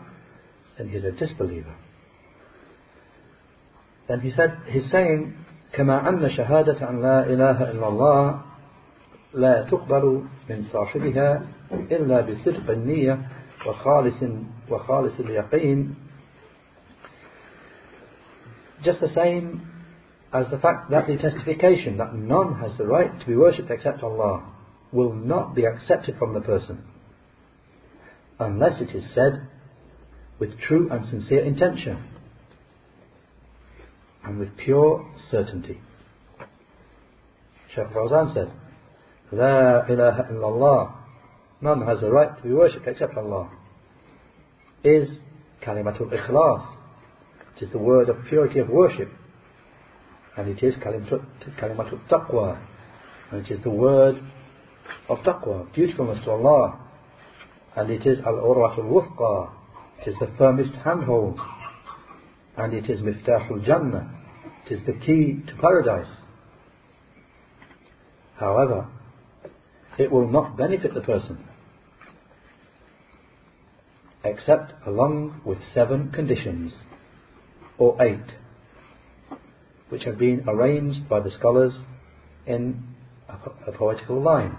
then 0.77 0.89
he's 0.89 1.03
a 1.03 1.11
disbeliever. 1.11 1.75
Then 4.07 4.21
he 4.21 4.31
said, 4.31 4.57
he's 4.69 4.89
saying, 4.91 5.33
كما 5.73 6.09
أن 6.09 6.29
شهادة 6.29 6.89
أن 6.89 7.01
لا 7.01 7.25
إله 7.25 7.71
إلا 7.71 7.87
الله 7.87 8.41
لا 9.33 9.61
تقبل 9.63 10.23
من 10.49 10.63
صاحبها 10.73 11.41
إلا 11.71 12.21
بصدق 12.21 12.69
النية 12.69 13.19
وخالص 13.67 14.23
وخالص 14.69 15.19
اليقين 15.19 15.95
just 18.83 19.01
the 19.01 19.09
same 19.09 19.67
as 20.31 20.45
the 20.51 20.57
fact 20.59 20.91
that 20.91 21.07
the 21.07 21.17
testification 21.17 21.97
that 21.97 22.13
none 22.13 22.53
has 22.59 22.77
the 22.77 22.85
right 22.85 23.19
to 23.19 23.25
be 23.25 23.35
worshipped 23.35 23.71
except 23.71 24.03
Allah 24.03 24.43
will 24.92 25.12
not 25.12 25.54
be 25.54 25.64
accepted 25.64 26.16
from 26.18 26.34
the 26.34 26.40
person 26.40 26.84
unless 28.38 28.80
it 28.80 28.94
is 28.94 29.04
said 29.14 29.48
with 30.38 30.58
true 30.60 30.88
and 30.90 31.08
sincere 31.08 31.44
intention 31.44 32.02
and 34.24 34.38
with 34.38 34.56
pure 34.56 35.10
certainty. 35.30 35.80
Shaykh 37.74 37.88
Fawzan 37.88 38.34
said, 38.34 38.52
La 39.32 39.86
ilaha 39.86 40.28
illallah, 40.30 40.94
none 41.60 41.86
has 41.86 42.02
a 42.02 42.10
right 42.10 42.36
to 42.36 42.42
be 42.42 42.52
worshipped 42.52 42.86
except 42.86 43.16
Allah, 43.16 43.50
is 44.84 45.08
kalimatul 45.64 46.12
ikhlas. 46.12 46.76
It 47.56 47.64
is 47.64 47.72
the 47.72 47.78
word 47.78 48.08
of 48.08 48.16
purity 48.28 48.58
of 48.58 48.68
worship. 48.68 49.10
And 50.36 50.48
it 50.48 50.62
is 50.62 50.74
kalimatul 50.74 52.00
taqwa. 52.10 52.60
And 53.30 53.46
it 53.46 53.52
is 53.52 53.62
the 53.62 53.70
word 53.70 54.20
of 55.08 55.18
taqwa, 55.18 55.72
beautifulness 55.74 56.22
to 56.24 56.30
Allah. 56.30 56.78
And 57.76 57.90
it 57.90 58.06
is 58.06 58.18
al-urwatul 58.26 58.90
wuthqa, 58.90 59.50
it 60.00 60.10
is 60.10 60.14
the 60.20 60.30
firmest 60.38 60.72
handhold. 60.84 61.38
And 62.56 62.74
it 62.74 62.90
is 62.90 63.00
miftahul 63.00 63.64
jannah, 63.64 64.10
it 64.66 64.74
is 64.74 64.80
the 64.86 64.92
key 64.92 65.42
to 65.46 65.54
paradise. 65.60 66.10
However, 68.36 68.88
it 69.98 70.10
will 70.10 70.28
not 70.28 70.56
benefit 70.56 70.94
the 70.94 71.00
person 71.00 71.44
except 74.24 74.72
along 74.86 75.40
with 75.44 75.58
seven 75.74 76.10
conditions 76.12 76.72
or 77.78 78.00
eight 78.02 78.36
which 79.88 80.04
have 80.04 80.18
been 80.18 80.44
arranged 80.48 81.08
by 81.08 81.20
the 81.20 81.30
scholars 81.30 81.72
in 82.46 82.82
a, 83.28 83.72
poetical 83.72 84.22
line 84.22 84.56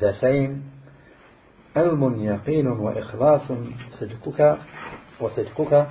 saying 0.00 0.72
علم 1.76 2.24
يقين 2.24 2.66
وإخلاص 2.66 3.52
صدقك 4.00 4.58
وصدقك 5.20 5.88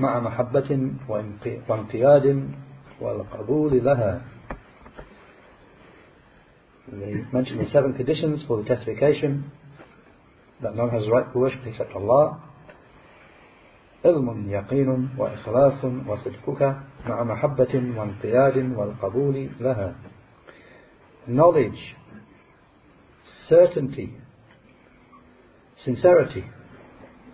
مع 0.00 0.20
محبة 0.20 0.90
وانقياد 1.68 2.50
والقبول 3.00 3.84
لها 3.84 4.20
They 6.90 7.22
mention 7.32 7.58
the 7.58 7.68
seven 7.70 7.92
conditions 7.92 8.42
for 8.46 8.62
the 8.62 8.64
testification 8.64 9.52
that 10.62 10.74
none 10.74 10.88
has 10.88 11.06
right 11.08 11.30
to 11.32 11.38
worship 11.38 11.60
except 11.66 11.92
Allah 11.94 12.40
علم 14.04 14.50
يقين 14.50 15.08
وإخلاص 15.18 15.84
وصدقك 15.84 16.62
مع 17.08 17.24
محبة 17.24 17.74
وانقياد 17.96 18.72
والقبول 18.76 19.48
لها 19.60 19.94
knowledge 21.28 21.96
certainty 23.49 24.13
sincerity 25.83 26.45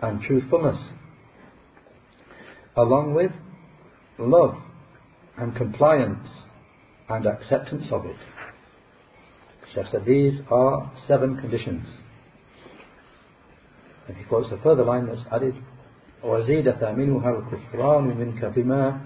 and 0.02 0.20
truthfulness 0.22 0.78
along 2.76 3.14
with 3.14 3.30
love 4.18 4.54
and 5.38 5.54
compliance 5.56 6.28
and 7.08 7.26
acceptance 7.26 7.86
of 7.90 8.04
it. 8.06 8.16
Sheikh 9.74 9.86
said 9.90 10.04
these 10.04 10.40
are 10.50 10.92
seven 11.06 11.36
conditions. 11.36 11.86
And 14.08 14.16
he 14.16 14.24
quotes 14.24 14.50
a 14.50 14.58
further 14.62 14.84
line 14.84 15.06
that's 15.06 15.20
added, 15.32 15.54
وزيد 16.24 16.70
ثامنها 16.70 17.30
الكفران 17.30 18.04
منك 18.04 18.44
بما 18.44 19.00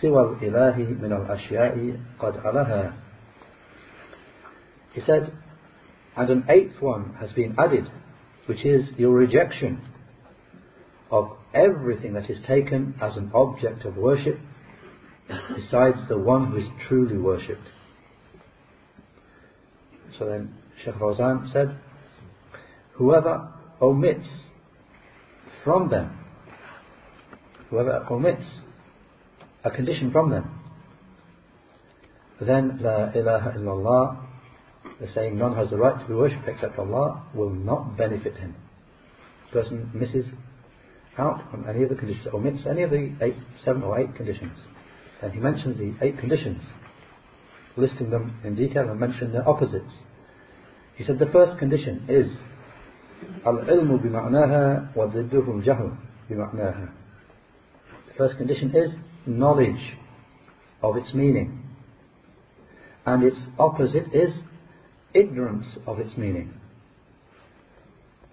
سوى 0.00 0.22
الإله 0.22 0.76
من 1.02 1.12
الأشياء 1.12 2.00
قد 2.20 2.36
علها. 2.36 2.92
He 4.94 5.00
said, 5.02 5.32
and 6.15 6.29
an 6.29 6.45
eighth 6.49 6.81
one 6.81 7.15
has 7.19 7.31
been 7.31 7.55
added, 7.57 7.85
which 8.45 8.65
is 8.65 8.89
your 8.97 9.11
rejection 9.11 9.81
of 11.11 11.31
everything 11.53 12.13
that 12.13 12.29
is 12.29 12.37
taken 12.47 12.95
as 13.01 13.15
an 13.15 13.31
object 13.33 13.85
of 13.85 13.95
worship 13.97 14.39
besides 15.55 15.97
the 16.09 16.17
one 16.17 16.51
who 16.51 16.57
is 16.57 16.67
truly 16.87 17.17
worshipped. 17.17 17.67
So 20.17 20.25
then 20.25 20.55
Sheikh 20.83 20.95
Fawzan 20.95 21.51
said, 21.51 21.77
whoever 22.93 23.49
omits 23.81 24.27
from 25.63 25.89
them, 25.89 26.19
whoever 27.69 28.05
omits 28.09 28.43
a 29.63 29.71
condition 29.71 30.11
from 30.11 30.29
them, 30.29 30.59
then 32.41 32.79
La 32.81 33.11
ilaha 33.11 33.57
illallah, 33.57 34.22
the 35.00 35.08
saying 35.14 35.38
none 35.38 35.54
has 35.54 35.70
the 35.70 35.76
right 35.76 35.98
to 36.00 36.06
be 36.06 36.14
worshipped 36.14 36.48
except 36.48 36.78
Allah, 36.78 37.22
will 37.34 37.50
not 37.50 37.96
benefit 37.96 38.36
him. 38.36 38.54
The 39.52 39.60
person 39.60 39.90
misses 39.94 40.26
out 41.18 41.42
on 41.52 41.66
any 41.68 41.82
of 41.82 41.88
the 41.88 41.94
conditions, 41.94 42.26
omits 42.32 42.62
any 42.68 42.82
of 42.82 42.90
the 42.90 43.14
eight, 43.20 43.36
seven 43.64 43.82
or 43.82 43.98
eight 43.98 44.14
conditions. 44.14 44.58
And 45.22 45.32
he 45.32 45.40
mentions 45.40 45.78
the 45.78 45.94
eight 46.04 46.18
conditions, 46.18 46.62
listing 47.76 48.10
them 48.10 48.40
in 48.44 48.54
detail 48.54 48.88
and 48.88 48.98
mentioning 49.00 49.32
their 49.32 49.48
opposites. 49.48 49.92
He 50.96 51.04
said 51.04 51.18
the 51.18 51.26
first 51.26 51.58
condition 51.58 52.04
is 52.08 52.26
العلم 53.46 53.96
بمعناها 53.96 54.94
وضده 54.96 55.44
الجهل 55.48 55.92
بمعناها. 56.30 56.88
The 58.08 58.14
first 58.16 58.36
condition 58.36 58.74
is 58.74 58.90
knowledge 59.26 59.96
of 60.82 60.96
its 60.96 61.12
meaning. 61.14 61.64
And 63.06 63.24
its 63.24 63.36
opposite 63.58 64.12
is 64.12 64.34
ignorance 65.13 65.65
of 65.87 65.99
its 65.99 66.17
meaning. 66.17 66.53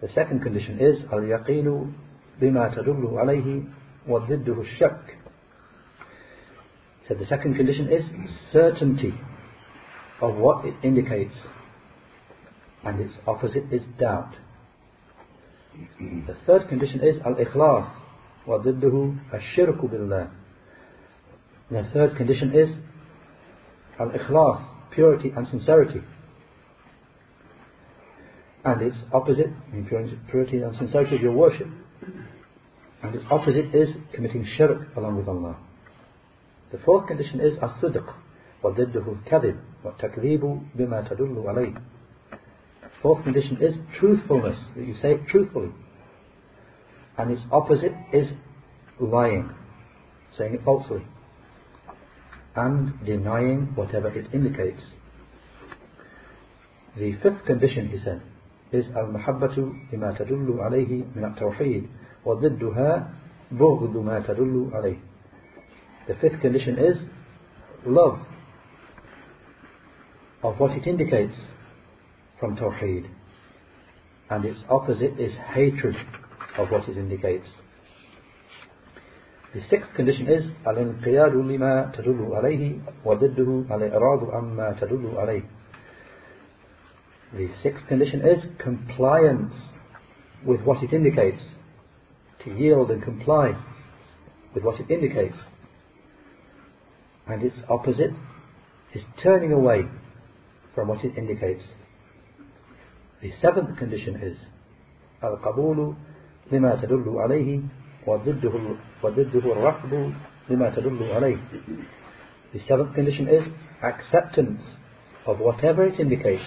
The 0.00 0.08
second 0.14 0.42
condition 0.42 0.78
is 0.80 1.02
al-yaqeenu 1.12 1.92
bima 2.40 2.74
tadullu 2.74 3.12
alayhi 3.22 3.70
wa 4.06 4.20
dhidduhu 4.20 4.64
shak. 4.78 5.16
So 7.06 7.14
the 7.14 7.26
second 7.26 7.56
condition 7.56 7.92
is 7.92 8.04
certainty 8.52 9.12
of 10.22 10.36
what 10.36 10.64
it 10.64 10.74
indicates 10.82 11.34
and 12.84 13.00
its 13.00 13.14
opposite 13.26 13.64
is 13.72 13.82
doubt. 13.98 14.34
The 15.98 16.36
third 16.46 16.68
condition 16.68 17.00
is 17.00 17.20
al-ikhlas 17.26 17.92
wa 18.46 18.58
dhidduhu 18.58 19.34
ash-shirku 19.34 19.90
billah. 19.90 20.30
The 21.70 21.88
third 21.92 22.16
condition 22.16 22.54
is 22.54 22.70
al-ikhlas, 23.98 24.66
purity 24.94 25.30
and 25.36 25.46
sincerity 25.48 26.00
And 28.63 28.81
its 28.81 28.97
opposite, 29.13 29.51
purity 30.29 30.57
and 30.57 30.75
sincerity 30.77 31.15
of 31.15 31.21
your 31.21 31.33
worship. 31.33 31.67
And 33.03 33.13
its 33.13 33.25
opposite 33.29 33.75
is 33.75 33.89
committing 34.13 34.47
shirk 34.57 34.95
along 34.97 35.17
with 35.17 35.27
Allah. 35.27 35.57
The 36.71 36.79
fourth 36.79 37.07
condition 37.07 37.39
is 37.39 37.53
as-sidq 37.61 38.05
وضده 38.63 39.05
الكذب 39.05 39.55
والتكذيب 39.83 40.61
بما 40.75 41.01
تدل 41.09 41.43
عليه. 41.45 41.81
Fourth 43.01 43.23
condition 43.23 43.57
is 43.61 43.75
truthfulness, 43.99 44.57
that 44.75 44.85
you 44.85 44.95
say 45.01 45.11
it 45.13 45.27
truthfully. 45.27 45.69
And 47.17 47.31
its 47.31 47.41
opposite 47.51 47.93
is 48.11 48.27
lying, 48.99 49.51
saying 50.37 50.55
it 50.55 50.63
falsely. 50.65 51.05
And 52.55 53.05
denying 53.05 53.73
whatever 53.75 54.09
it 54.09 54.33
indicates. 54.33 54.81
The 56.97 57.13
fifth 57.21 57.45
condition, 57.45 57.89
he 57.89 57.99
said, 58.03 58.21
is 58.73 58.97
المحبة 58.97 59.73
لما 59.93 60.15
تدل 60.19 60.57
عليه 60.59 61.03
من 61.15 61.25
التوحيد 61.25 61.87
وضدها 62.25 63.09
بغض 63.51 63.97
ما 63.97 64.19
تدل 64.19 64.69
عليه 64.73 64.97
the 66.07 66.15
fifth 66.15 66.39
condition 66.41 66.77
is 66.77 66.97
love 67.85 68.19
of 70.43 70.59
what 70.59 70.71
it 70.71 70.85
indicates 70.85 71.35
from 72.39 72.55
Tawheed. 72.55 73.09
And 74.29 74.45
its 74.45 74.59
opposite 74.69 75.19
is 75.19 75.33
hatred 75.53 75.95
of 76.57 76.69
what 76.69 76.87
it 76.87 76.97
indicates. 76.97 77.47
The 79.53 79.61
sixth 79.69 79.89
condition 79.95 80.27
is 80.27 80.43
الانقياد 80.67 81.33
لما 81.33 81.91
تدل 81.95 82.29
عليه 82.33 82.77
وضده 83.05 83.75
الإعراض 83.75 84.29
عما 84.29 84.77
تدل 84.81 85.13
عليه. 85.17 85.41
The 87.33 87.49
sixth 87.63 87.87
condition 87.87 88.21
is 88.21 88.45
compliance 88.59 89.53
with 90.45 90.61
what 90.61 90.83
it 90.83 90.93
indicates. 90.93 91.41
To 92.45 92.51
yield 92.51 92.91
and 92.91 93.03
comply 93.03 93.53
with 94.53 94.63
what 94.63 94.79
it 94.79 94.89
indicates 94.89 95.37
and 97.27 97.43
its 97.43 97.57
opposite 97.69 98.11
is 98.93 99.03
turning 99.21 99.51
away 99.51 99.81
from 100.73 100.87
what 100.87 101.03
it 101.03 101.17
indicates. 101.17 101.63
The 103.21 103.31
seventh 103.41 103.77
condition 103.77 104.15
is 104.21 104.37
القبول 105.23 105.95
لما 106.51 106.75
تدل 106.75 107.17
عليه 107.17 107.61
وضده 108.07 108.75
وضده 109.03 109.51
الرفض 109.51 110.13
لما 110.49 110.69
تدل 110.75 111.11
عليه. 111.13 111.37
The 112.53 112.59
seventh 112.67 112.93
condition 112.93 113.27
is 113.27 113.47
acceptance 113.81 114.61
of 115.25 115.39
whatever 115.39 115.85
it 115.85 115.99
indicates, 115.99 116.45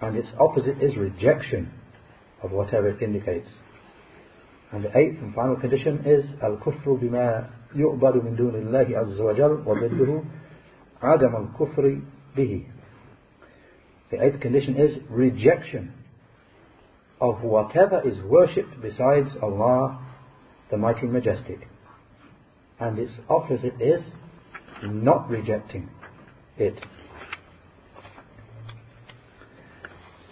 and 0.00 0.16
its 0.16 0.28
opposite 0.38 0.82
is 0.82 0.96
rejection 0.96 1.70
of 2.42 2.50
whatever 2.52 2.88
it 2.88 3.02
indicates. 3.02 3.48
And 4.72 4.84
the 4.84 4.96
eighth 4.96 5.18
and 5.22 5.34
final 5.34 5.56
condition 5.56 6.04
is 6.04 6.24
الكفر 6.42 6.92
بما 7.00 7.48
يؤبد 7.74 8.24
من 8.24 8.36
دون 8.36 8.54
الله 8.54 8.98
عز 8.98 9.20
وجل 9.20 9.62
وضده 9.66 10.22
عدم 11.02 11.36
الكفر 11.36 12.00
به 12.36 12.66
The 14.10 14.22
eighth 14.22 14.40
condition 14.40 14.76
is 14.76 14.98
rejection 15.10 15.92
of 17.20 17.42
whatever 17.42 18.06
is 18.06 18.18
worshipped 18.24 18.80
besides 18.80 19.30
Allah, 19.42 19.98
the 20.70 20.76
Mighty 20.76 21.06
Majestic. 21.06 21.68
And 22.78 22.98
its 22.98 23.12
opposite 23.28 23.80
is 23.80 24.00
not 24.84 25.28
rejecting 25.28 25.88
it. 26.56 26.78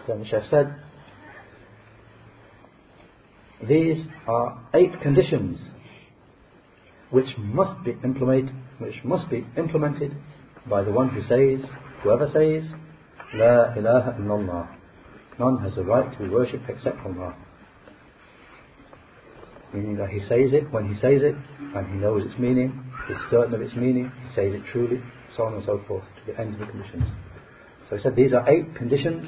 Then 0.07 0.19
the 0.19 0.25
Sheikh 0.25 0.43
said, 0.49 0.75
these 3.67 4.05
are 4.27 4.65
eight 4.73 5.01
conditions 5.01 5.59
which 7.09 7.27
must 7.37 7.83
be 7.83 7.91
implemented, 8.03 8.55
which 8.77 9.03
must 9.03 9.29
be 9.29 9.45
implemented 9.57 10.15
by 10.69 10.83
the 10.83 10.91
one 10.91 11.09
who 11.09 11.21
says, 11.23 11.69
whoever 12.03 12.27
says, 12.27 12.69
La 13.33 13.73
ilaha 13.73 14.15
illallah. 14.19 14.75
None 15.39 15.57
has 15.63 15.75
the 15.75 15.83
right 15.83 16.11
to 16.11 16.23
be 16.23 16.29
worshipped 16.29 16.69
except 16.69 16.97
Allah. 17.05 17.35
Meaning 19.73 19.97
that 19.97 20.09
he 20.09 20.19
says 20.21 20.53
it 20.53 20.71
when 20.71 20.93
he 20.93 20.99
says 20.99 21.21
it, 21.21 21.35
and 21.75 21.87
he 21.87 21.95
knows 21.95 22.25
its 22.25 22.39
meaning, 22.39 22.83
is 23.09 23.17
certain 23.29 23.53
of 23.53 23.61
its 23.61 23.75
meaning, 23.75 24.11
he 24.29 24.35
says 24.35 24.53
it 24.53 24.61
truly, 24.71 25.01
so 25.35 25.43
on 25.43 25.55
and 25.55 25.65
so 25.65 25.81
forth, 25.87 26.03
to 26.03 26.31
the 26.31 26.39
end 26.39 26.53
of 26.53 26.59
the 26.59 26.65
conditions. 26.65 27.05
So 27.89 27.97
he 27.97 28.01
said 28.01 28.15
these 28.15 28.33
are 28.33 28.47
eight 28.49 28.75
conditions 28.75 29.27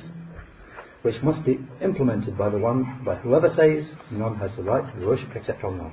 which 1.02 1.22
must 1.24 1.44
be 1.46 1.60
implemented 1.84 2.38
by 2.38 2.50
the 2.50 2.58
one, 2.58 3.02
by 3.04 3.16
whoever 3.16 3.50
says, 3.50 3.86
none 4.12 4.36
has 4.38 4.52
the 4.56 4.64
right 4.64 4.92
to 4.94 5.00
be 5.00 5.06
worshipped 5.06 5.36
except 5.36 5.64
Allah. 5.64 5.92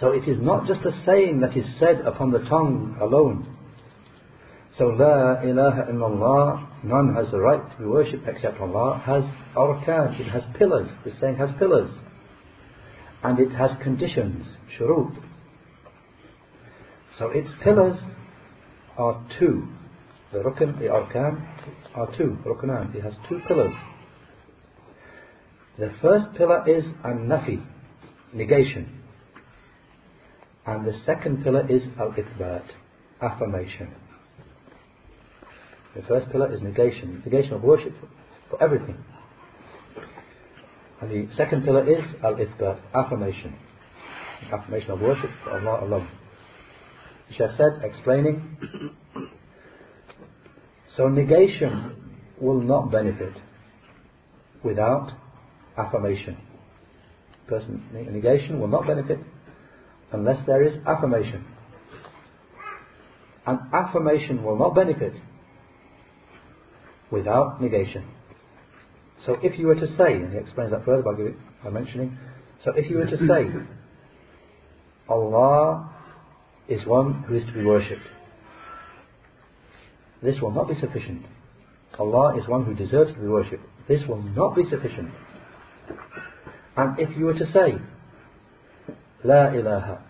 So 0.00 0.12
it 0.12 0.26
is 0.26 0.38
not 0.40 0.66
just 0.66 0.80
a 0.80 1.02
saying 1.04 1.40
that 1.40 1.56
is 1.56 1.66
said 1.78 2.00
upon 2.00 2.30
the 2.30 2.40
tongue 2.40 2.96
alone. 3.00 3.56
So 4.78 4.86
La 4.86 5.40
ilaha 5.42 5.92
illallah 5.92 6.68
none 6.82 7.14
has 7.14 7.30
the 7.30 7.38
right 7.38 7.70
to 7.70 7.78
be 7.78 7.84
worshipped 7.84 8.26
except 8.26 8.60
Allah, 8.60 9.02
has 9.04 9.22
arkan, 9.56 10.18
it 10.18 10.28
has 10.30 10.42
pillars. 10.58 10.90
This 11.04 11.14
saying 11.20 11.36
has 11.36 11.50
pillars. 11.58 11.90
And 13.22 13.38
it 13.38 13.52
has 13.52 13.70
conditions, 13.82 14.46
shurut. 14.78 15.16
So 17.18 17.30
its 17.30 17.48
pillars 17.62 17.98
are 18.98 19.24
two. 19.38 19.68
The 20.32 20.40
rukn, 20.40 20.78
the 20.78 20.86
arkan, 20.86 21.53
are 21.94 22.06
two. 22.16 22.36
Ruknan, 22.44 22.94
it 22.94 23.02
has 23.02 23.14
two 23.28 23.40
pillars. 23.46 23.74
The 25.78 25.92
first 26.00 26.26
pillar 26.36 26.68
is 26.68 26.84
an-nafi, 27.02 27.64
negation. 28.32 29.00
And 30.66 30.86
the 30.86 30.92
second 31.04 31.42
pillar 31.42 31.70
is 31.70 31.82
al-ithbat, 31.98 32.64
affirmation. 33.20 33.92
The 35.96 36.02
first 36.02 36.30
pillar 36.30 36.52
is 36.52 36.62
negation, 36.62 37.22
negation 37.24 37.54
of 37.54 37.62
worship 37.62 37.92
for, 38.50 38.62
everything. 38.62 38.96
And 41.00 41.10
the 41.10 41.34
second 41.36 41.64
pillar 41.64 41.88
is 41.88 42.04
al-ithbat, 42.22 42.80
affirmation. 42.94 43.56
Affirmation 44.52 44.90
of 44.92 45.00
worship 45.00 45.30
for 45.42 45.58
Allah 45.58 45.84
alone. 45.84 46.08
The 47.30 47.48
said, 47.56 47.82
explaining, 47.82 48.56
so 50.96 51.08
negation 51.08 51.96
will 52.40 52.60
not 52.60 52.90
benefit 52.90 53.34
without 54.62 55.12
affirmation. 55.76 56.36
Person 57.46 57.82
negation 58.10 58.60
will 58.60 58.68
not 58.68 58.86
benefit 58.86 59.18
unless 60.12 60.44
there 60.46 60.62
is 60.62 60.74
affirmation. 60.86 61.44
And 63.46 63.58
affirmation 63.72 64.42
will 64.42 64.56
not 64.56 64.74
benefit 64.74 65.12
without 67.10 67.60
negation. 67.60 68.08
So 69.26 69.36
if 69.42 69.58
you 69.58 69.66
were 69.66 69.74
to 69.74 69.86
say, 69.96 70.14
and 70.14 70.32
he 70.32 70.38
explains 70.38 70.70
that 70.70 70.84
further 70.84 71.02
by, 71.02 71.12
by 71.62 71.70
mentioning, 71.70 72.18
so 72.64 72.72
if 72.76 72.90
you 72.90 72.98
were 72.98 73.06
to 73.06 73.18
say, 73.18 73.48
Allah 75.08 75.90
is 76.68 76.86
one 76.86 77.24
who 77.24 77.34
is 77.34 77.44
to 77.46 77.52
be 77.52 77.64
worshipped, 77.64 78.06
this 80.24 80.40
will 80.40 80.50
not 80.50 80.68
be 80.68 80.74
sufficient. 80.80 81.26
Allah 81.98 82.36
is 82.38 82.48
one 82.48 82.64
who 82.64 82.74
deserves 82.74 83.12
to 83.12 83.18
be 83.18 83.26
worshipped. 83.26 83.64
This 83.86 84.00
will 84.08 84.22
not 84.22 84.56
be 84.56 84.62
sufficient. 84.70 85.10
And 86.76 86.98
if 86.98 87.16
you 87.16 87.26
were 87.26 87.34
to 87.34 87.52
say, 87.52 87.74
La 89.22 89.48
ilaha, 89.48 90.02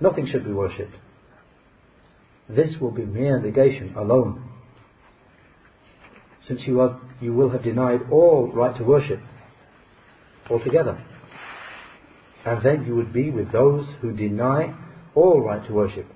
nothing 0.00 0.28
should 0.30 0.44
be 0.44 0.52
worshipped, 0.52 0.94
this 2.48 2.70
will 2.80 2.92
be 2.92 3.04
mere 3.04 3.40
negation 3.40 3.94
alone. 3.96 4.50
Since 6.46 6.60
you, 6.66 6.80
are, 6.80 7.00
you 7.20 7.32
will 7.32 7.50
have 7.50 7.64
denied 7.64 8.02
all 8.12 8.52
right 8.52 8.76
to 8.76 8.84
worship 8.84 9.20
altogether. 10.48 11.02
And 12.44 12.64
then 12.64 12.84
you 12.86 12.94
would 12.94 13.12
be 13.12 13.30
with 13.30 13.50
those 13.50 13.86
who 14.00 14.12
deny 14.12 14.72
all 15.14 15.40
right 15.40 15.66
to 15.66 15.72
worship 15.72 16.06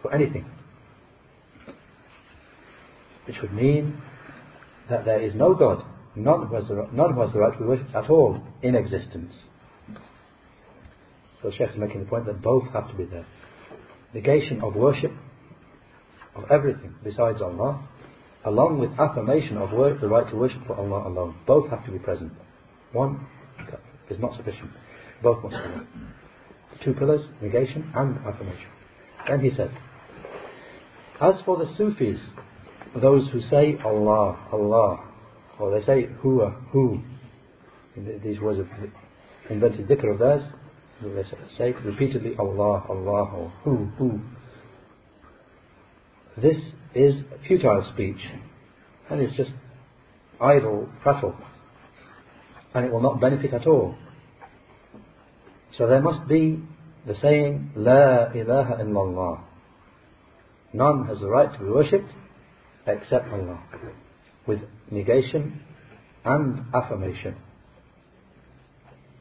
for 0.00 0.14
anything. 0.14 0.46
Which 3.26 3.36
would 3.42 3.52
mean 3.52 4.00
that 4.88 5.04
there 5.04 5.20
is 5.20 5.34
no 5.34 5.54
God 5.54 5.84
None 6.16 6.48
was 6.50 6.64
the, 6.68 6.74
the 6.74 7.38
right 7.38 7.52
to 7.52 7.58
be 7.58 7.64
worshipped 7.64 7.94
at 7.94 8.08
all 8.08 8.40
in 8.62 8.74
existence. 8.74 9.34
So 11.42 11.50
Sheikh 11.50 11.70
is 11.70 11.76
making 11.76 12.00
the 12.00 12.06
point 12.06 12.24
that 12.24 12.40
both 12.40 12.64
have 12.72 12.88
to 12.90 12.96
be 12.96 13.04
there. 13.04 13.26
Negation 14.14 14.62
of 14.62 14.74
worship 14.74 15.12
of 16.34 16.50
everything 16.50 16.94
besides 17.04 17.42
Allah, 17.42 17.86
along 18.46 18.78
with 18.78 18.98
affirmation 18.98 19.58
of 19.58 19.72
wor- 19.72 19.98
the 20.00 20.08
right 20.08 20.28
to 20.30 20.36
worship 20.36 20.66
for 20.66 20.74
Allah 20.74 21.06
alone. 21.06 21.36
Both 21.46 21.68
have 21.70 21.84
to 21.84 21.92
be 21.92 21.98
present. 21.98 22.32
One 22.92 23.26
is 24.08 24.18
not 24.18 24.34
sufficient. 24.36 24.70
Both 25.22 25.42
must 25.42 25.56
be 25.56 25.62
there. 25.62 25.86
Two 26.82 26.94
pillars, 26.94 27.22
negation 27.42 27.92
and 27.94 28.16
affirmation. 28.26 28.68
Then 29.28 29.40
he 29.40 29.50
said, 29.54 29.70
As 31.20 31.34
for 31.44 31.58
the 31.58 31.70
Sufis, 31.76 32.20
those 33.00 33.28
who 33.30 33.40
say 33.42 33.76
Allah, 33.84 34.38
Allah, 34.52 35.04
or 35.58 35.78
they 35.78 35.84
say 35.84 36.08
who, 36.20 36.46
who. 36.72 37.00
These 38.22 38.40
words 38.40 38.60
of 38.60 38.66
invented 39.48 39.88
dhikr 39.88 40.12
of 40.12 40.18
theirs. 40.18 40.42
They 41.02 41.22
say 41.56 41.72
repeatedly 41.84 42.34
Allah, 42.38 42.84
Allah, 42.88 43.30
or 43.34 43.52
who, 43.64 43.86
who. 43.96 44.20
This 46.40 46.56
is 46.94 47.14
futile 47.46 47.88
speech. 47.94 48.20
And 49.10 49.20
it's 49.20 49.36
just 49.36 49.52
idle 50.40 50.88
prattle. 51.02 51.34
And 52.74 52.84
it 52.84 52.92
will 52.92 53.00
not 53.00 53.20
benefit 53.20 53.54
at 53.54 53.66
all. 53.66 53.94
So 55.78 55.86
there 55.86 56.00
must 56.02 56.28
be 56.28 56.62
the 57.06 57.14
saying, 57.22 57.72
La 57.76 58.32
ilaha 58.32 58.82
illallah. 58.82 59.40
None 60.72 61.06
has 61.06 61.20
the 61.20 61.28
right 61.28 61.50
to 61.52 61.58
be 61.58 61.70
worshipped 61.70 62.10
except 62.86 63.28
Allah 63.28 63.60
with 64.46 64.60
negation 64.90 65.60
and 66.24 66.64
affirmation. 66.74 67.36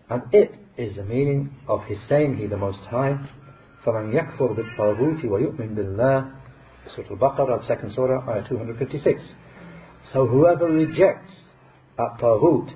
And 0.10 0.24
it 0.32 0.52
is 0.78 0.96
the 0.96 1.04
meaning 1.04 1.56
of 1.68 1.84
his 1.86 1.98
saying, 2.08 2.38
He 2.38 2.48
the 2.48 2.58
Most 2.58 2.80
High, 2.90 3.18
فَمَنْ 3.86 4.14
يَكْفُرْ 4.14 4.56
بِالطَّاغُوتِ 4.56 5.24
وَيُؤْمن 5.24 5.76
بِاللَّهِ 5.76 6.36
Surah 6.96 7.10
Al-Baqarah, 7.10 7.68
second 7.68 7.94
surah, 7.96 8.30
ayah 8.30 8.48
256. 8.48 9.22
So 10.14 10.28
whoever 10.28 10.68
rejects 10.68 11.34
at 11.98 12.20
Taghut 12.20 12.70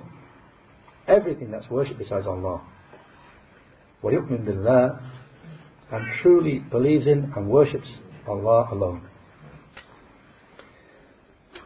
everything 1.06 1.50
that's 1.52 1.68
worshipped 1.70 1.98
besides 1.98 2.26
Allah, 2.26 2.62
وَيُؤْمِن 4.02 4.44
بِاللَّهِ 4.44 5.00
and 5.92 6.04
truly 6.22 6.58
believes 6.70 7.06
in 7.06 7.32
and 7.36 7.48
worships 7.48 7.88
Allah 8.28 8.68
alone. 8.72 9.09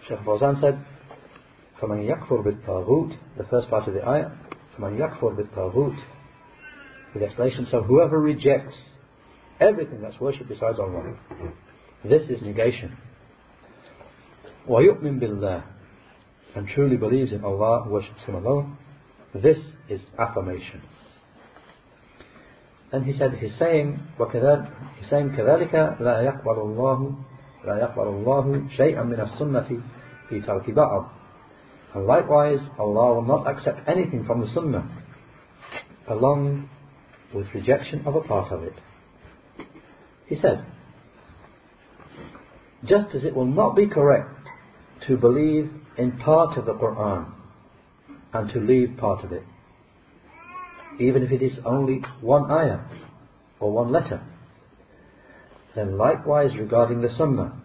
Shaykh 0.08 0.20
Fawzan 0.20 0.60
said, 0.62 0.84
فَمَنْ 1.82 2.10
يَكْفُرْ 2.10 2.44
بِالطَّاغُوتِ 2.44 3.18
The 3.38 3.44
first 3.46 3.70
part 3.70 3.88
of 3.88 3.94
the 3.94 4.08
ayah, 4.08 4.32
فَمَنْ 4.78 4.98
يَكْفُرْ 4.98 5.38
بِالطَّاغُوتِ 5.38 5.98
With 7.14 7.24
explanation, 7.24 7.68
so 7.72 7.82
whoever 7.84 8.20
rejects 8.20 8.76
everything 9.60 10.02
that's 10.02 10.20
worshipped 10.20 10.50
besides 10.50 10.80
Allah, 10.80 11.16
this 12.04 12.24
is 12.30 12.42
negation. 12.42 12.98
وَيُؤْمِن 14.68 15.20
بِاللَّهِ 15.20 15.64
And 16.56 16.68
truly 16.68 16.98
believes 16.98 17.32
in 17.32 17.44
Allah, 17.44 17.88
worships 17.88 18.22
Him 18.26 18.36
alone, 18.36 18.78
this 19.34 19.58
is 19.90 20.02
affirmation. 20.18 20.82
And 22.92 23.06
he 23.06 23.18
said, 23.18 23.36
he's 23.36 23.58
saying, 23.60 24.00
وكذلك, 24.20 24.72
he's 25.00 25.10
saying, 25.10 25.30
كذلك 25.30 26.02
لا 26.02 26.22
يقبل 26.22 26.58
الله 26.58 27.16
لا 27.66 27.78
يقبل 27.78 28.08
الله 28.08 28.64
شيئا 28.70 29.04
من 29.04 29.20
السنة 29.20 29.82
في 30.30 30.42
ترك 30.42 30.72
بعض 30.72 31.06
and 31.94 32.06
likewise, 32.06 32.60
Allah 32.78 33.16
will 33.16 33.24
not 33.24 33.48
accept 33.48 33.88
anything 33.88 34.24
from 34.26 34.42
the 34.42 34.48
Sunnah 34.54 34.88
along 36.08 36.70
with 37.34 37.48
rejection 37.54 38.04
of 38.06 38.16
a 38.16 38.22
part 38.22 38.52
of 38.52 38.64
it. 38.64 38.74
He 40.28 40.40
said, 40.40 40.66
just 42.86 43.16
as 43.16 43.24
it 43.24 43.36
will 43.36 43.46
not 43.46 43.76
be 43.76 43.88
correct 43.88 44.30
to 45.08 45.18
believe 45.18 45.72
in 45.98 46.18
part 46.20 46.58
of 46.58 46.66
the 46.66 46.74
Quran 46.74 47.32
and 48.34 48.54
to 48.54 48.60
leave 48.60 48.96
part 48.98 49.24
of 49.24 49.32
it, 49.32 49.44
even 51.00 51.24
if 51.24 51.32
it 51.32 51.42
is 51.42 51.58
only 51.66 52.02
one 52.22 52.52
ayah 52.52 52.82
or 53.60 53.72
one 53.72 53.92
letter, 53.92 54.22
then 55.75 55.99
likewise 55.99 56.51
regarding 56.57 57.01
the 57.03 57.15
Sunnah, 57.17 57.61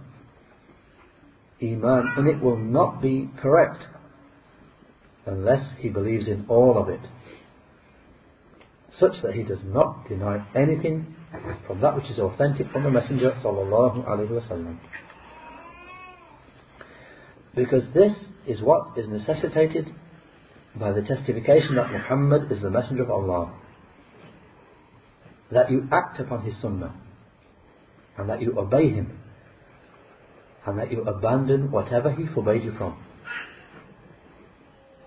Iman 1.62 2.14
in 2.18 2.28
it 2.28 2.42
will 2.42 2.58
not 2.58 3.02
be 3.02 3.30
correct 3.42 3.84
unless 5.26 5.64
he 5.80 5.90
believes 5.90 6.28
in 6.28 6.46
all 6.48 6.78
of 6.82 6.90
it, 6.90 7.02
such 8.98 9.22
that 9.22 9.34
he 9.34 9.44
does 9.44 9.60
not 9.64 10.08
deny 10.08 10.46
anything 10.56 11.16
from 11.68 11.82
that 11.82 11.96
which 11.96 12.10
is 12.10 12.18
authentic 12.18 12.72
from 12.72 12.84
the 12.84 12.90
Messenger 12.90 13.38
sallallahu 13.44 14.08
alaihi 14.08 14.30
wasallam. 14.30 14.80
Because 17.56 17.84
this 17.94 18.14
is 18.48 18.62
what 18.62 18.98
is 18.98 19.08
necessitated 19.08 19.88
by 20.76 20.92
the 20.92 21.02
testification 21.02 21.76
that 21.76 21.92
Muhammad 21.92 22.52
is 22.52 22.62
the 22.62 22.70
Messenger 22.70 23.04
of 23.04 23.12
Allah. 23.12 23.54
That 25.52 25.70
you 25.70 25.88
act 25.92 26.20
upon 26.20 26.44
his 26.44 26.60
sunnah 26.62 26.94
and 28.18 28.30
that 28.30 28.42
you 28.42 28.58
obey 28.58 28.90
him 28.90 29.18
and 30.66 30.80
that 30.80 30.92
you 30.92 31.04
abandon 31.04 31.72
whatever 31.72 32.12
he 32.12 32.26
forbade 32.34 32.64
you 32.64 32.74
from. 32.78 32.98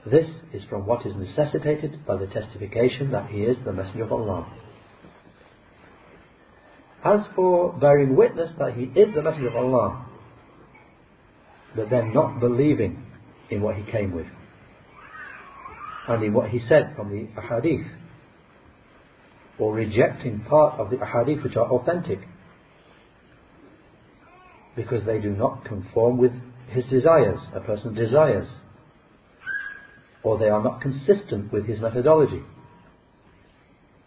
This 0.05 0.27
is 0.53 0.63
from 0.69 0.87
what 0.87 1.07
is 1.07 1.15
necessitated 1.15 2.05
by 2.07 2.17
the 2.17 2.27
testification 2.27 3.13
that 3.13 3.31
he 3.31 3.43
is 3.43 3.57
the 3.65 3.73
Messenger 3.73 4.05
of 4.05 4.13
Allah. 4.13 4.53
As 7.05 7.21
for 7.37 7.73
bearing 7.73 8.17
witness 8.17 8.51
that 8.59 8.75
he 8.75 8.85
is 8.99 9.15
the 9.15 9.23
Messenger 9.23 9.49
of 9.49 9.57
Allah, 9.57 10.07
but 11.77 11.91
then 11.91 12.13
not 12.13 12.41
believing 12.41 13.05
in 13.51 13.63
what 13.63 13.77
he 13.77 13.91
came 13.91 14.13
with 14.13 14.27
and 16.09 16.23
in 16.25 16.33
what 16.33 16.51
he 16.51 16.59
said 16.69 16.95
from 16.97 17.11
the 17.11 17.29
ahadith 17.41 17.89
or 19.59 19.73
rejecting 19.75 20.41
part 20.41 20.79
of 20.81 20.91
the 20.91 20.97
ahadith 20.97 21.43
which 21.45 21.57
are 21.57 21.71
authentic 21.71 22.19
because 24.76 25.06
they 25.06 25.20
do 25.20 25.32
not 25.32 25.66
conform 25.66 26.18
with 26.18 26.32
his 26.70 26.86
desires, 26.86 27.40
a 27.54 27.60
person's 27.60 27.98
desires, 27.98 28.48
or 30.24 30.38
they 30.38 30.50
are 30.50 30.64
not 30.64 30.82
consistent 30.82 31.52
with 31.52 31.66
his 31.66 31.80
methodology, 31.80 32.44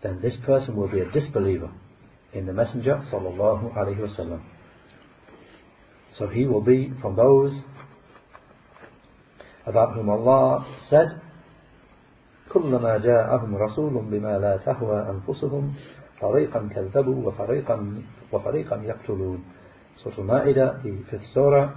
then 0.02 0.20
this 0.22 0.34
person 0.46 0.76
will 0.76 0.88
be 0.88 1.00
a 1.00 1.10
disbeliever 1.10 1.70
in 2.32 2.46
the 2.46 2.52
Messenger 2.52 3.04
sallallahu 3.12 3.76
alaihi 3.76 3.98
wasallam. 3.98 4.42
So 6.18 6.28
he 6.28 6.46
will 6.46 6.60
be 6.62 6.92
from 7.00 7.16
those 7.16 7.52
about 9.66 9.94
whom 9.94 10.08
Allah 10.08 10.66
said, 10.88 11.20
كلما 12.50 12.98
جاءهم 12.98 13.56
رسول 13.56 13.94
بما 14.10 14.38
لا 14.38 14.56
تهوى 14.56 15.10
أنفسهم 15.10 15.74
فريقا 16.20 16.68
كذبوا 16.74 17.28
وفريقا 17.28 18.02
وفريقا 18.32 18.76
يقتلون 18.76 19.44
Surah 20.03 20.15
Al-Ma'idah, 20.17 20.83
the 20.83 21.03
fifth 21.09 21.27
surah, 21.33 21.73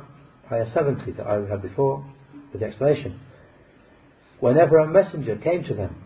ayah 0.53 0.66
70 0.73 1.12
that 1.12 1.27
I 1.27 1.35
had 1.49 1.62
before, 1.62 2.05
with 2.53 2.61
the 2.61 2.66
explanation. 2.66 3.21
Whenever 4.41 4.79
a 4.79 4.87
messenger 4.87 5.37
came 5.37 5.64
to 5.64 5.75
them 5.75 5.97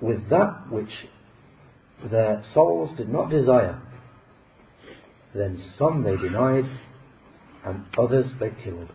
with 0.00 0.28
that 0.30 0.70
which 0.70 0.90
their 2.10 2.42
souls 2.54 2.96
did 2.96 3.08
not 3.08 3.30
desire, 3.30 3.80
then 5.34 5.62
some 5.78 6.02
they 6.02 6.16
denied 6.16 6.64
and 7.64 7.84
others 7.98 8.26
they 8.40 8.50
killed. 8.64 8.88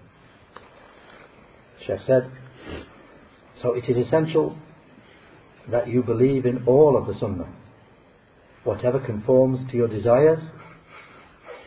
Sheikh 1.86 2.00
said, 2.06 2.32
so 3.62 3.74
it 3.74 3.86
is 3.88 3.98
essential 3.98 4.58
that 5.72 5.88
you 5.88 6.04
believe 6.04 6.46
in 6.46 6.66
all 6.66 6.98
of 6.98 7.08
the 7.08 7.18
Sunnah, 7.20 7.54
whatever 8.64 9.00
conforms 9.00 9.70
to 9.72 9.78
your 9.78 9.88
desires 9.88 10.40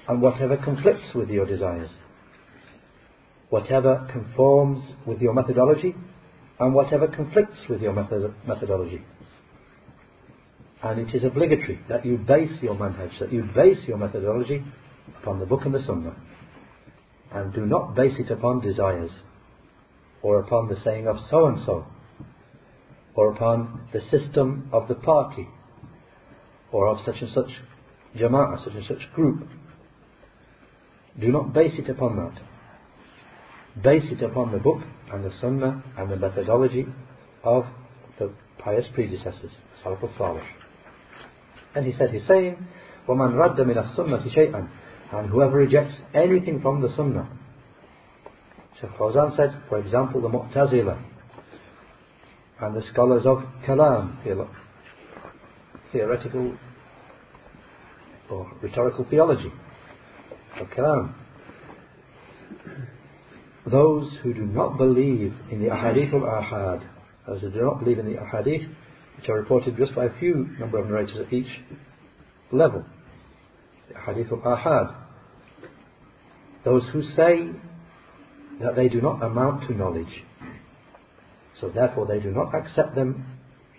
and 0.09 0.23
whatever 0.23 0.57
conflicts 0.57 1.15
with 1.15 1.29
your 1.29 1.47
desires, 1.47 1.91
whatever 3.51 4.09
conforms 4.11 4.83
with 5.07 5.21
your 5.21 5.35
methodology 5.35 5.95
and 6.59 6.75
whatever 6.75 7.07
conflicts 7.07 7.59
with 7.69 7.81
your 7.81 7.93
method 7.93 8.35
methodology. 8.47 9.03
And 10.83 11.01
it 11.01 11.15
is 11.15 11.25
obligatory 11.25 11.81
that 11.89 12.07
you 12.07 12.19
base 12.19 12.63
your 12.63 12.75
manhaj, 12.75 13.19
that 13.21 13.33
you 13.33 13.49
base 13.55 13.79
your 13.87 13.99
methodology 13.99 14.65
upon 15.21 15.41
the 15.41 15.47
book 15.47 15.63
and 15.65 15.75
the 15.75 15.83
sunnah. 15.85 16.17
And 17.33 17.53
do 17.53 17.67
not 17.67 17.95
base 17.95 18.15
it 18.19 18.31
upon 18.31 18.61
desires, 18.61 19.11
or 20.23 20.41
upon 20.41 20.69
the 20.69 20.81
saying 20.83 21.07
of 21.07 21.17
so 21.31 21.47
and 21.47 21.59
so, 21.67 21.85
or 23.15 23.33
upon 23.33 23.89
the 23.93 24.01
system 24.11 24.71
of 24.73 24.89
the 24.89 24.95
party, 24.95 25.49
or 26.73 26.87
of 26.87 26.99
such 27.05 27.21
and 27.21 27.31
such 27.31 27.51
jama'ah, 28.17 28.65
such 28.65 28.75
and 28.75 28.87
such 28.87 29.13
group. 29.15 29.47
Do 31.20 31.32
not 31.32 31.54
base 31.54 31.74
it 31.78 31.90
upon 31.90 32.16
that. 32.18 33.84
Base 33.84 34.04
it 34.12 34.24
upon 34.24 34.52
the 34.52 34.58
book 34.58 34.82
and 35.12 35.24
the 35.24 35.32
sunnah 35.40 35.84
and 35.98 36.12
the 36.12 36.16
methodology 36.16 36.86
of 37.44 37.66
the 38.20 38.32
pious 38.60 38.86
predecessors, 38.94 39.52
Salaf 39.84 40.04
al-Salih. 40.04 40.44
And 41.76 41.86
he 41.86 41.94
said, 41.98 42.12
he's 42.12 42.28
saying, 42.28 42.58
وَمَنْ 43.08 43.34
رَدَّ 43.34 43.60
مِنَ 43.60 43.96
السُنَّةِ 43.96 44.36
شَيْئًا 44.36 44.70
And 45.12 45.30
whoever 45.30 45.58
rejects 45.58 45.96
anything 46.14 46.62
from 46.62 46.82
the 46.82 46.96
sunnah. 46.96 47.30
Shaykh 48.80 48.92
Fawzan 48.92 49.36
said, 49.36 49.62
for 49.70 49.80
example, 49.80 50.22
the 50.22 50.30
Mu'tazila 50.30 51.02
and 52.62 52.76
the 52.76 52.84
scholars 52.92 53.26
of 53.26 53.44
Kalam, 53.68 54.18
theoretical 55.92 56.56
or 58.30 58.52
rhetorical 58.62 59.06
theology 59.10 59.52
Those 63.71 64.17
who 64.23 64.33
do 64.33 64.47
not 64.47 64.79
believe 64.79 65.35
in 65.51 65.63
the 65.63 65.69
Ahadith 65.69 66.15
of 66.15 66.23
Ahad, 66.23 66.87
those 67.27 67.41
who 67.43 67.51
do 67.51 67.61
not 67.61 67.81
believe 67.81 67.99
in 67.99 68.07
the 68.07 68.19
Ahadith, 68.19 68.69
which 69.17 69.29
are 69.29 69.37
reported 69.37 69.77
just 69.77 69.95
by 69.95 70.07
a 70.07 70.19
few 70.19 70.49
number 70.59 70.79
of 70.79 70.87
narrators 70.87 71.19
at 71.19 71.33
each 71.33 71.61
level, 72.51 72.85
the 73.89 73.95
Ahadith 73.95 74.33
of 74.33 74.39
Ahad, 74.41 74.95
those 76.65 76.83
who 76.93 77.03
say 77.03 77.51
that 78.61 78.75
they 78.75 78.89
do 78.89 79.01
not 79.01 79.23
amount 79.23 79.69
to 79.69 79.75
knowledge, 79.75 80.25
so 81.61 81.69
therefore 81.69 82.07
they 82.07 82.21
do 82.21 82.31
not 82.31 82.55
accept 82.55 82.95
them 82.95 83.25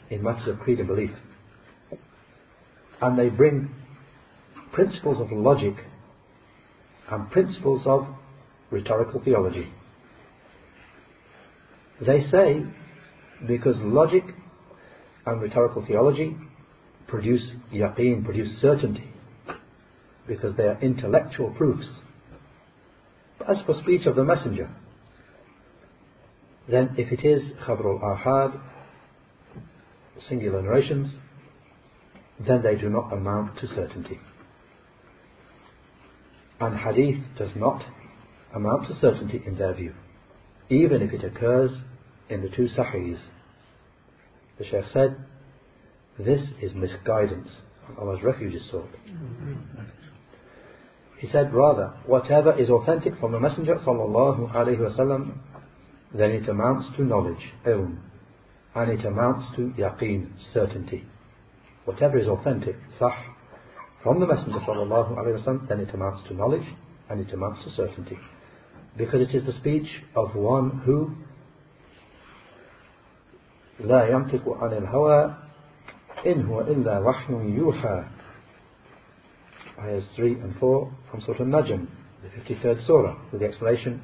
in 0.09 0.23
matters 0.23 0.47
of 0.47 0.59
creed 0.59 0.79
and 0.79 0.87
belief. 0.87 1.11
And 3.01 3.17
they 3.17 3.29
bring 3.29 3.69
principles 4.71 5.19
of 5.19 5.31
logic 5.31 5.75
and 7.11 7.29
principles 7.31 7.81
of 7.85 8.07
rhetorical 8.71 9.21
theology. 9.23 9.71
They 12.05 12.25
say 12.29 12.63
because 13.47 13.75
logic 13.79 14.23
and 15.25 15.41
rhetorical 15.41 15.85
theology 15.85 16.37
produce 17.07 17.51
yaqeen, 17.73 18.23
produce 18.23 18.61
certainty, 18.61 19.09
because 20.27 20.55
they 20.55 20.63
are 20.63 20.79
intellectual 20.81 21.51
proofs. 21.51 21.87
But 23.37 23.49
as 23.49 23.57
for 23.65 23.79
speech 23.81 24.05
of 24.05 24.15
the 24.15 24.23
messenger, 24.23 24.69
then 26.69 26.95
if 26.97 27.11
it 27.11 27.25
is 27.25 27.41
khabr 27.65 27.85
al-ahad, 27.85 28.59
singular 30.27 30.61
narrations, 30.61 31.11
then 32.39 32.61
they 32.61 32.75
do 32.75 32.89
not 32.89 33.11
amount 33.11 33.59
to 33.59 33.67
certainty. 33.67 34.19
And 36.59 36.77
hadith 36.77 37.23
does 37.37 37.51
not 37.55 37.83
amount 38.53 38.87
to 38.87 38.95
certainty 38.99 39.41
in 39.45 39.57
their 39.57 39.73
view, 39.73 39.93
even 40.69 41.01
if 41.01 41.13
it 41.13 41.23
occurs 41.23 41.71
in 42.29 42.41
the 42.41 42.49
two 42.49 42.67
sahihs. 42.67 43.19
The 44.57 44.65
Shaykh 44.65 44.85
said, 44.93 45.17
this 46.19 46.41
is 46.61 46.73
misguidance. 46.73 47.49
Allah's 47.97 48.21
refuge 48.23 48.55
is 48.55 48.69
sought. 48.69 48.89
He 51.17 51.29
said, 51.31 51.53
rather, 51.53 51.93
whatever 52.05 52.57
is 52.59 52.69
authentic 52.69 53.17
from 53.19 53.31
the 53.31 53.39
Messenger 53.39 53.75
wasallam, 53.75 55.37
then 56.13 56.31
it 56.31 56.49
amounts 56.49 56.87
to 56.97 57.03
knowledge, 57.03 57.53
ilm, 57.65 57.99
and 58.75 58.91
it 58.91 59.05
amounts 59.05 59.45
to 59.55 59.73
yaqeen, 59.77 60.29
certainty. 60.53 61.05
Whatever 61.85 62.19
is 62.19 62.27
authentic, 62.27 62.75
sah, 62.97 63.15
from 64.02 64.20
the 64.20 64.26
Messenger 64.26 64.58
sallallahu 64.60 65.16
alaihi 65.16 65.42
wasallam, 65.42 65.68
then 65.68 65.80
it 65.80 65.92
amounts 65.94 66.26
to 66.28 66.34
knowledge 66.34 66.66
and 67.08 67.20
it 67.20 67.32
amounts 67.32 67.64
to 67.64 67.70
certainty, 67.70 68.18
because 68.96 69.20
it 69.20 69.34
is 69.34 69.44
the 69.46 69.52
speech 69.52 69.88
of 70.14 70.34
one 70.34 70.82
who 70.84 71.14
لا 73.80 74.08
ينطق 74.08 74.48
عن 74.48 74.72
الهوى 74.72 75.34
إن 76.26 76.46
هو 76.46 76.60
إلا 76.60 76.98
وحي 76.98 77.32
يوحى 77.32 78.04
Ayahs 79.78 80.04
3 80.14 80.34
and 80.34 80.54
4 80.60 80.92
from 81.10 81.20
Surah 81.22 81.40
Al-Najm, 81.40 81.88
the 82.22 82.54
53rd 82.54 82.86
Surah, 82.86 83.16
with 83.32 83.40
the 83.40 83.46
explanation, 83.46 84.00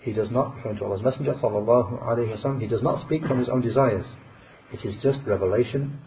he 0.00 0.12
does 0.12 0.30
not, 0.30 0.54
referring 0.56 0.76
to 0.76 0.84
Allah's 0.84 1.02
Messenger, 1.02 1.34
sallallahu 1.42 2.02
alayhi 2.04 2.40
wasallam, 2.40 2.60
he 2.60 2.68
does 2.68 2.82
not 2.82 3.04
speak 3.04 3.26
from 3.26 3.40
his 3.40 3.48
own 3.48 3.60
desires. 3.60 4.04
It 4.72 4.84
is 4.84 4.94
just 5.02 5.18
revelation 5.26 5.98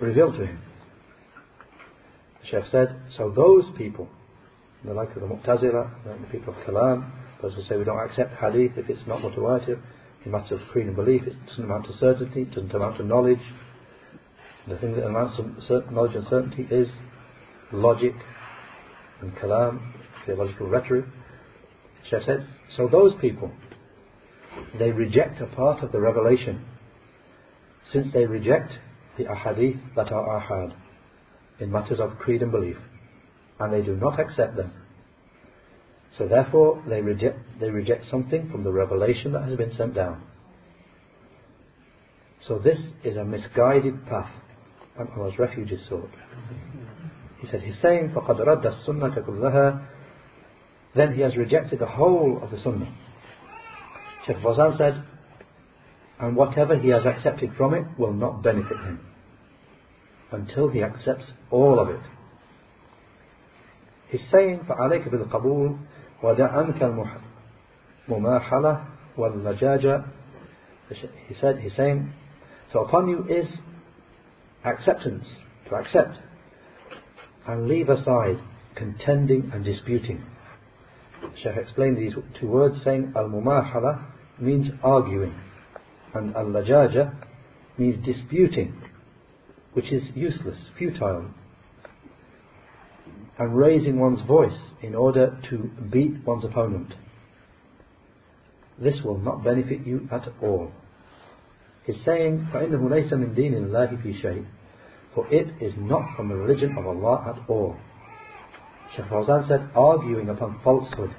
revealed 0.00 0.34
to 0.34 0.46
him. 0.46 0.60
The 2.40 2.46
Sheikh 2.48 2.70
said, 2.70 2.96
so 3.16 3.30
those 3.30 3.64
people, 3.76 4.08
the 4.84 4.94
like 4.94 5.14
of 5.14 5.22
the 5.22 5.26
Mu'tazila, 5.26 5.90
the 6.04 6.26
people 6.30 6.54
of 6.54 6.60
Kalam, 6.66 7.10
those 7.42 7.54
who 7.54 7.62
say 7.62 7.76
we 7.76 7.84
don't 7.84 7.98
accept 7.98 8.34
hadith 8.40 8.72
if 8.76 8.88
it's 8.88 9.06
not 9.06 9.20
mutawatir, 9.20 9.80
in 10.24 10.32
matters 10.32 10.60
of 10.60 10.68
creed 10.68 10.86
and 10.86 10.96
belief, 10.96 11.22
it 11.26 11.34
doesn't 11.46 11.64
amount 11.64 11.86
to 11.86 11.96
certainty, 11.96 12.42
it 12.42 12.50
doesn't 12.50 12.74
amount 12.74 12.96
to 12.98 13.04
knowledge. 13.04 13.38
The 14.66 14.76
thing 14.76 14.94
that 14.96 15.06
amounts 15.06 15.36
to 15.36 15.92
knowledge 15.92 16.14
and 16.14 16.26
certainty 16.28 16.66
is 16.70 16.88
logic 17.72 18.14
and 19.20 19.34
kalam, 19.36 19.80
theological 20.26 20.68
rhetoric. 20.68 21.06
Sheikh 22.10 22.22
said, 22.24 22.46
so 22.76 22.88
those 22.90 23.12
people, 23.20 23.50
they 24.78 24.90
reject 24.90 25.40
a 25.40 25.46
part 25.46 25.82
of 25.82 25.92
the 25.92 26.00
revelation, 26.00 26.64
since 27.92 28.12
they 28.12 28.26
reject 28.26 28.72
the 29.17 29.25
ahadith 29.25 29.79
that 29.95 30.11
are 30.11 30.41
ahad 30.41 30.73
in 31.59 31.71
matters 31.71 31.99
of 31.99 32.17
creed 32.17 32.41
and 32.41 32.51
belief, 32.51 32.77
and 33.59 33.73
they 33.73 33.81
do 33.81 33.95
not 33.95 34.19
accept 34.19 34.55
them. 34.55 34.71
So 36.17 36.27
therefore, 36.27 36.83
they 36.87 37.01
reject, 37.01 37.39
they 37.59 37.69
reject 37.69 38.05
something 38.09 38.49
from 38.51 38.63
the 38.63 38.71
revelation 38.71 39.31
that 39.33 39.43
has 39.43 39.55
been 39.55 39.75
sent 39.75 39.95
down. 39.95 40.23
So 42.47 42.59
this 42.59 42.79
is 43.03 43.17
a 43.17 43.23
misguided 43.23 44.05
path, 44.05 44.31
and 44.97 45.07
Allah's 45.17 45.39
refuge 45.39 45.71
is 45.71 45.87
sought. 45.87 46.11
He 47.39 47.47
said, 47.47 47.61
he's 47.61 47.81
saying, 47.81 48.13
فَقَدْ 48.15 48.39
رَدَّ 48.45 48.65
السُنَّةَ 48.65 49.25
كُلَّهَا 49.27 49.87
then 50.95 51.13
he 51.13 51.21
has 51.21 51.35
rejected 51.35 51.79
the 51.79 51.87
whole 51.87 52.39
of 52.41 52.51
the 52.51 52.59
Sunnah. 52.59 52.93
Sheikh 54.27 54.37
Fawzan 54.37 54.77
said, 54.77 55.03
and 56.19 56.35
whatever 56.35 56.77
he 56.77 56.89
has 56.89 57.05
accepted 57.05 57.51
from 57.57 57.73
it 57.73 57.85
will 57.97 58.13
not 58.13 58.41
benefit 58.41 58.77
him 58.77 58.99
until 60.31 60.69
he 60.69 60.81
accepts 60.81 61.25
all 61.51 61.79
of 61.79 61.89
it. 61.89 61.99
He's 64.09 64.21
saying, 64.31 64.61
فَعَلَيْكَ 64.69 65.09
بِالْقَبُولِ 65.09 65.77
وَدَعَنْكَ 66.23 67.17
الْمُمَاحَلَةِ 68.09 68.85
وَاللَّجَاجَ 69.17 70.05
He 71.27 71.35
said, 71.39 71.59
he's 71.59 71.75
saying, 71.75 72.13
so 72.71 72.85
upon 72.85 73.07
you 73.07 73.25
is 73.29 73.45
acceptance, 74.65 75.25
to 75.69 75.75
accept, 75.75 76.17
and 77.47 77.67
leave 77.67 77.89
aside 77.89 78.37
contending 78.75 79.51
and 79.53 79.63
disputing. 79.63 80.23
Shaykh 81.41 81.57
explained 81.57 81.97
these 81.97 82.13
two 82.39 82.47
words 82.47 82.81
saying 82.83 83.13
al-mumahala 83.15 84.05
means 84.39 84.69
arguing 84.83 85.33
and 86.17 86.35
al-lajaja 86.35 87.13
means 87.77 88.05
disputing 88.05 88.73
which 89.73 89.91
is 89.91 90.03
useless, 90.15 90.57
futile 90.77 91.25
and 93.39 93.57
raising 93.57 93.99
one's 93.99 94.21
voice 94.27 94.59
in 94.81 94.93
order 94.95 95.39
to 95.49 95.69
beat 95.91 96.25
one's 96.25 96.45
opponent. 96.45 96.93
This 98.81 98.99
will 99.03 99.17
not 99.17 99.43
benefit 99.43 99.85
you 99.85 100.07
at 100.11 100.27
all. 100.41 100.71
He's 101.85 101.97
saying, 102.05 102.47
فَإِنَّهُ 102.53 102.79
لَيْسَ 102.81 103.11
مِنْ 103.11 103.35
دِينِ 103.37 103.53
اللَّهِ 103.53 104.05
فِي 104.05 104.23
شَيْءٍ 104.23 104.45
For 105.13 105.31
it 105.33 105.47
is 105.61 105.73
not 105.77 106.15
from 106.15 106.29
the 106.29 106.35
religion 106.35 106.77
of 106.77 106.85
Allah 106.85 107.35
at 107.35 107.49
all. 107.49 107.75
Shaykh 108.95 109.05
Fawzan 109.05 109.47
said, 109.47 109.69
arguing 109.75 110.29
upon 110.29 110.59
falsehood 110.63 111.13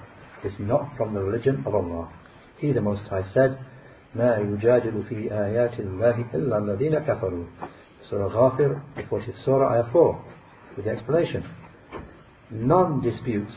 is 0.45 0.53
not 0.59 0.97
from 0.97 1.15
the 1.15 1.21
religion 1.21 1.63
of 1.67 1.75
Allah. 1.75 2.13
He, 2.59 2.73
the 2.73 2.81
Most 2.81 3.03
High, 3.09 3.25
said, 3.35 3.59
ما 4.15 4.37
يجادل 4.37 5.03
في 5.09 5.33
آيات 5.33 5.81
الله 5.81 6.25
إلا 6.35 6.59
الذين 6.59 6.99
كفروا 6.99 7.45
Surah 8.11 8.29
Ghafir, 8.29 8.83
the 8.97 9.03
40th 9.05 9.45
Surah, 9.47 9.73
Ayah 9.73 9.91
4, 9.91 10.25
with 10.77 10.85
the 10.85 10.91
explanation. 10.91 11.43
None 12.51 13.01
disputes 13.01 13.53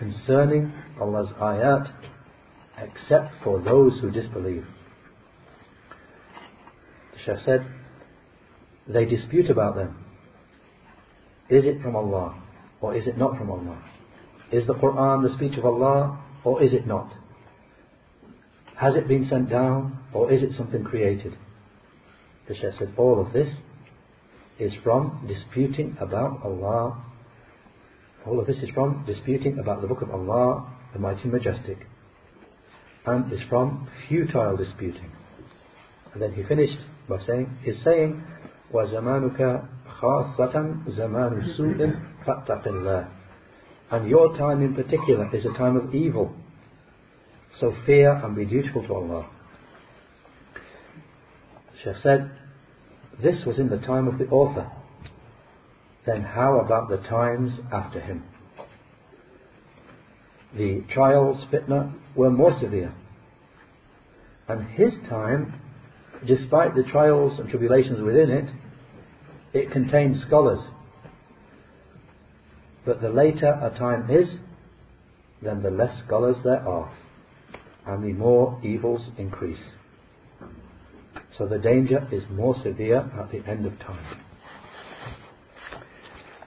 concerning 0.00 0.72
Allah's 1.00 1.28
ayat 1.40 1.92
except 2.76 3.32
for 3.44 3.62
those 3.62 4.00
who 4.00 4.10
disbelieve. 4.10 4.66
The 7.14 7.20
Shaykh 7.24 7.44
said, 7.44 7.66
they 8.88 9.04
dispute 9.04 9.48
about 9.48 9.76
them. 9.76 10.04
Is 11.48 11.64
it 11.64 11.80
from 11.82 11.94
Allah? 11.94 12.34
or 12.80 12.94
is 12.94 13.06
it 13.06 13.18
not 13.18 13.36
from 13.36 13.50
Allah? 13.50 13.82
Is 14.52 14.66
the 14.66 14.74
Quran 14.74 15.26
the 15.26 15.34
speech 15.34 15.58
of 15.58 15.64
Allah 15.64 16.18
or 16.44 16.62
is 16.62 16.72
it 16.72 16.86
not? 16.86 17.12
Has 18.80 18.94
it 18.94 19.08
been 19.08 19.26
sent 19.28 19.48
down 19.48 19.98
or 20.12 20.30
is 20.32 20.42
it 20.42 20.50
something 20.56 20.84
created? 20.84 21.36
The 22.48 22.54
Shaykh 22.54 22.74
said 22.78 22.94
all 22.96 23.20
of 23.20 23.32
this 23.32 23.48
is 24.58 24.72
from 24.82 25.26
disputing 25.26 25.96
about 26.00 26.40
Allah. 26.44 27.02
All 28.26 28.40
of 28.40 28.46
this 28.46 28.56
is 28.58 28.70
from 28.74 29.04
disputing 29.06 29.58
about 29.58 29.80
the 29.80 29.88
book 29.88 30.02
of 30.02 30.10
Allah, 30.10 30.72
the 30.92 30.98
Mighty 30.98 31.28
Majestic. 31.28 31.78
And 33.06 33.32
is 33.32 33.40
from 33.48 33.88
futile 34.08 34.56
disputing. 34.56 35.12
And 36.12 36.22
then 36.22 36.32
he 36.32 36.42
finished 36.42 36.78
by 37.08 37.18
saying, 37.26 37.58
his 37.62 37.76
saying, 37.84 38.22
وَزَمَانُكَ 38.72 39.68
خَاصَّةً 40.00 40.88
زَمَانُ 40.98 41.58
سُوءٍ 41.58 42.24
فَاتَّقِ 42.26 42.66
اللَّهِ 42.66 43.08
And 43.90 44.08
your 44.08 44.36
time 44.36 44.62
in 44.62 44.74
particular 44.74 45.34
is 45.34 45.44
a 45.44 45.56
time 45.56 45.76
of 45.76 45.94
evil. 45.94 46.34
So 47.59 47.75
fear 47.85 48.13
and 48.13 48.35
be 48.35 48.45
dutiful 48.45 48.83
to 48.87 48.93
Allah. 48.93 49.29
Sheikh 51.83 51.95
said, 52.01 52.31
this 53.21 53.45
was 53.45 53.59
in 53.59 53.69
the 53.69 53.77
time 53.77 54.07
of 54.07 54.17
the 54.17 54.25
author. 54.27 54.71
Then 56.05 56.21
how 56.21 56.59
about 56.59 56.89
the 56.89 56.97
times 56.97 57.51
after 57.71 57.99
him? 57.99 58.23
The 60.55 60.83
trials, 60.93 61.45
fitna, 61.51 61.93
were 62.15 62.31
more 62.31 62.57
severe. 62.59 62.93
And 64.47 64.67
his 64.71 64.93
time, 65.09 65.61
despite 66.25 66.75
the 66.75 66.83
trials 66.83 67.39
and 67.39 67.49
tribulations 67.49 68.01
within 68.01 68.29
it, 68.29 68.49
it 69.53 69.71
contained 69.71 70.17
scholars 70.27 70.67
but 72.85 73.01
the 73.01 73.09
later 73.09 73.47
a 73.61 73.77
time 73.77 74.09
is, 74.09 74.27
then 75.41 75.61
the 75.61 75.69
less 75.69 76.01
scholars 76.05 76.37
there 76.43 76.67
are, 76.67 76.91
and 77.86 78.02
the 78.02 78.12
more 78.12 78.60
evils 78.62 79.02
increase. 79.18 79.62
So 81.38 81.46
the 81.46 81.58
danger 81.58 82.08
is 82.12 82.22
more 82.30 82.54
severe 82.62 82.98
at 83.20 83.30
the 83.30 83.48
end 83.48 83.66
of 83.66 83.78
time. 83.78 84.20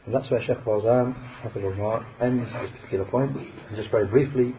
And 0.06 0.16
that's 0.16 0.30
where 0.32 0.42
Sheikh 0.42 0.58
Fawzan 0.66 1.16
ends 2.22 2.50
this 2.50 2.72
particular 2.82 3.06
point. 3.06 3.38
And 3.38 3.76
just 3.76 3.92
very 3.92 4.08
briefly, 4.08 4.56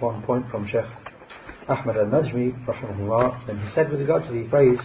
one 0.00 0.22
point 0.22 0.50
from 0.50 0.66
Sheikh 0.66 0.84
Ahmad 1.68 1.96
al-Najmi, 1.96 2.66
rahimahullah, 2.66 3.48
and 3.48 3.60
he 3.60 3.74
said 3.74 3.90
with 3.90 4.00
regard 4.00 4.24
to 4.24 4.32
the 4.32 4.48
phrase, 4.50 4.78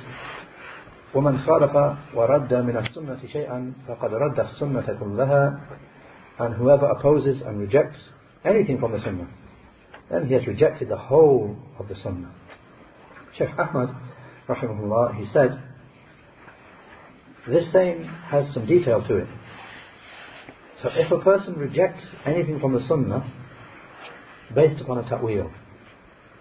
ومن 1.15 1.45
خالف 1.45 1.95
ورد 2.15 2.53
من 2.53 2.77
السنة 2.77 3.19
شيئا 3.27 3.73
فقد 3.87 4.13
رد 4.13 4.39
السنة 4.39 4.99
كلها 4.99 5.59
and 6.39 6.53
whoever 6.55 6.85
opposes 6.87 7.41
and 7.45 7.59
rejects 7.59 7.97
anything 8.43 8.77
from 8.79 8.91
the 8.91 8.99
Sunnah, 8.99 9.27
then 10.10 10.26
he 10.26 10.34
has 10.34 10.46
rejected 10.46 10.88
the 10.88 10.96
whole 10.96 11.56
of 11.78 11.88
the 11.88 11.94
Sunnah. 11.94 12.34
Sheikh 13.36 13.48
Ahmad, 13.58 13.94
rahimahullah, 14.48 15.16
he 15.16 15.26
said, 15.32 15.62
this 17.48 17.72
saying 17.72 18.04
has 18.04 18.52
some 18.52 18.66
detail 18.66 19.02
to 19.06 19.16
it. 19.16 19.28
So 20.82 20.90
if 20.92 21.10
a 21.10 21.18
person 21.18 21.54
rejects 21.54 22.02
anything 22.26 22.58
from 22.60 22.72
the 22.72 22.86
Sunnah 22.88 23.30
based 24.54 24.80
upon 24.80 24.98
a 24.98 25.08
ta'wil, 25.08 25.50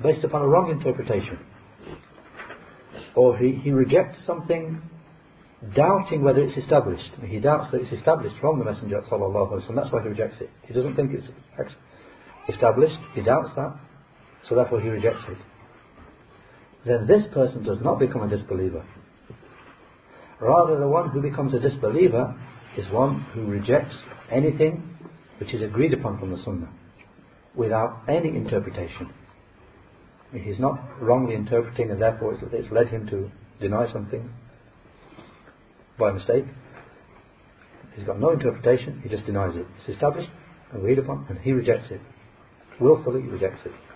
based 0.02 0.24
upon 0.24 0.42
a 0.42 0.48
wrong 0.48 0.72
interpretation, 0.72 1.40
or 3.16 3.38
he, 3.38 3.52
he 3.52 3.72
rejects 3.72 4.18
something 4.26 4.82
doubting 5.76 6.24
whether 6.24 6.42
it's 6.42 6.58
established. 6.58 7.12
He 7.26 7.40
doubts 7.40 7.72
that 7.72 7.82
it's 7.82 7.92
established 7.92 8.36
from 8.40 8.60
the 8.60 8.66
Messenger 8.66 9.02
sallallahu 9.12 9.52
alaihi 9.52 9.68
wasallam. 9.68 9.76
That's 9.76 9.92
why 9.92 10.02
he 10.02 10.10
rejects 10.10 10.38
it. 10.42 10.50
He 10.64 10.74
doesn't 10.74 10.96
think 10.96 11.12
it's 11.14 11.28
established. 12.50 12.98
He 13.14 13.22
doubts 13.22 13.52
that, 13.56 13.76
so 14.48 14.56
therefore 14.56 14.82
he 14.82 14.90
rejects 14.90 15.24
it. 15.28 15.38
Then 16.86 17.08
this 17.08 17.24
person 17.34 17.64
does 17.64 17.80
not 17.82 18.00
become 18.00 18.24
a 18.24 18.30
disbeliever. 18.30 18.86
Rather, 20.40 20.80
the 20.80 20.88
one 20.88 21.10
who 21.10 21.22
becomes 21.22 21.54
a 21.54 21.60
disbeliever 21.60 22.36
is 22.78 22.90
one 22.92 23.22
who 23.34 23.46
rejects 23.46 23.96
anything 24.32 24.98
which 25.40 25.54
is 25.54 25.62
agreed 25.62 25.94
upon 25.94 26.20
from 26.20 26.32
the 26.32 26.42
Sunnah 26.44 26.70
without 27.56 28.04
any 28.08 28.30
interpretation. 28.30 29.10
He's 30.32 30.60
not 30.60 30.80
wrongly 31.02 31.36
interpreting 31.36 31.90
and 31.92 32.02
therefore 32.02 32.38
it's 32.52 32.72
led 32.72 32.90
him 32.90 33.08
to 33.08 33.30
deny 33.60 33.92
something 33.92 34.30
by 35.98 36.12
mistake. 36.12 36.46
He's 37.96 38.06
got 38.06 38.20
no 38.20 38.30
interpretation, 38.32 39.02
he 39.04 39.10
just 39.10 39.26
denies 39.26 39.58
it. 39.58 39.66
It's 39.80 39.90
established, 39.90 40.30
agreed 40.74 41.00
upon, 41.00 41.26
and 41.30 41.40
he 41.40 41.52
rejects 41.52 41.88
it. 41.90 42.00
Willfully 42.80 43.22
rejects 43.22 43.66
it. 43.66 43.89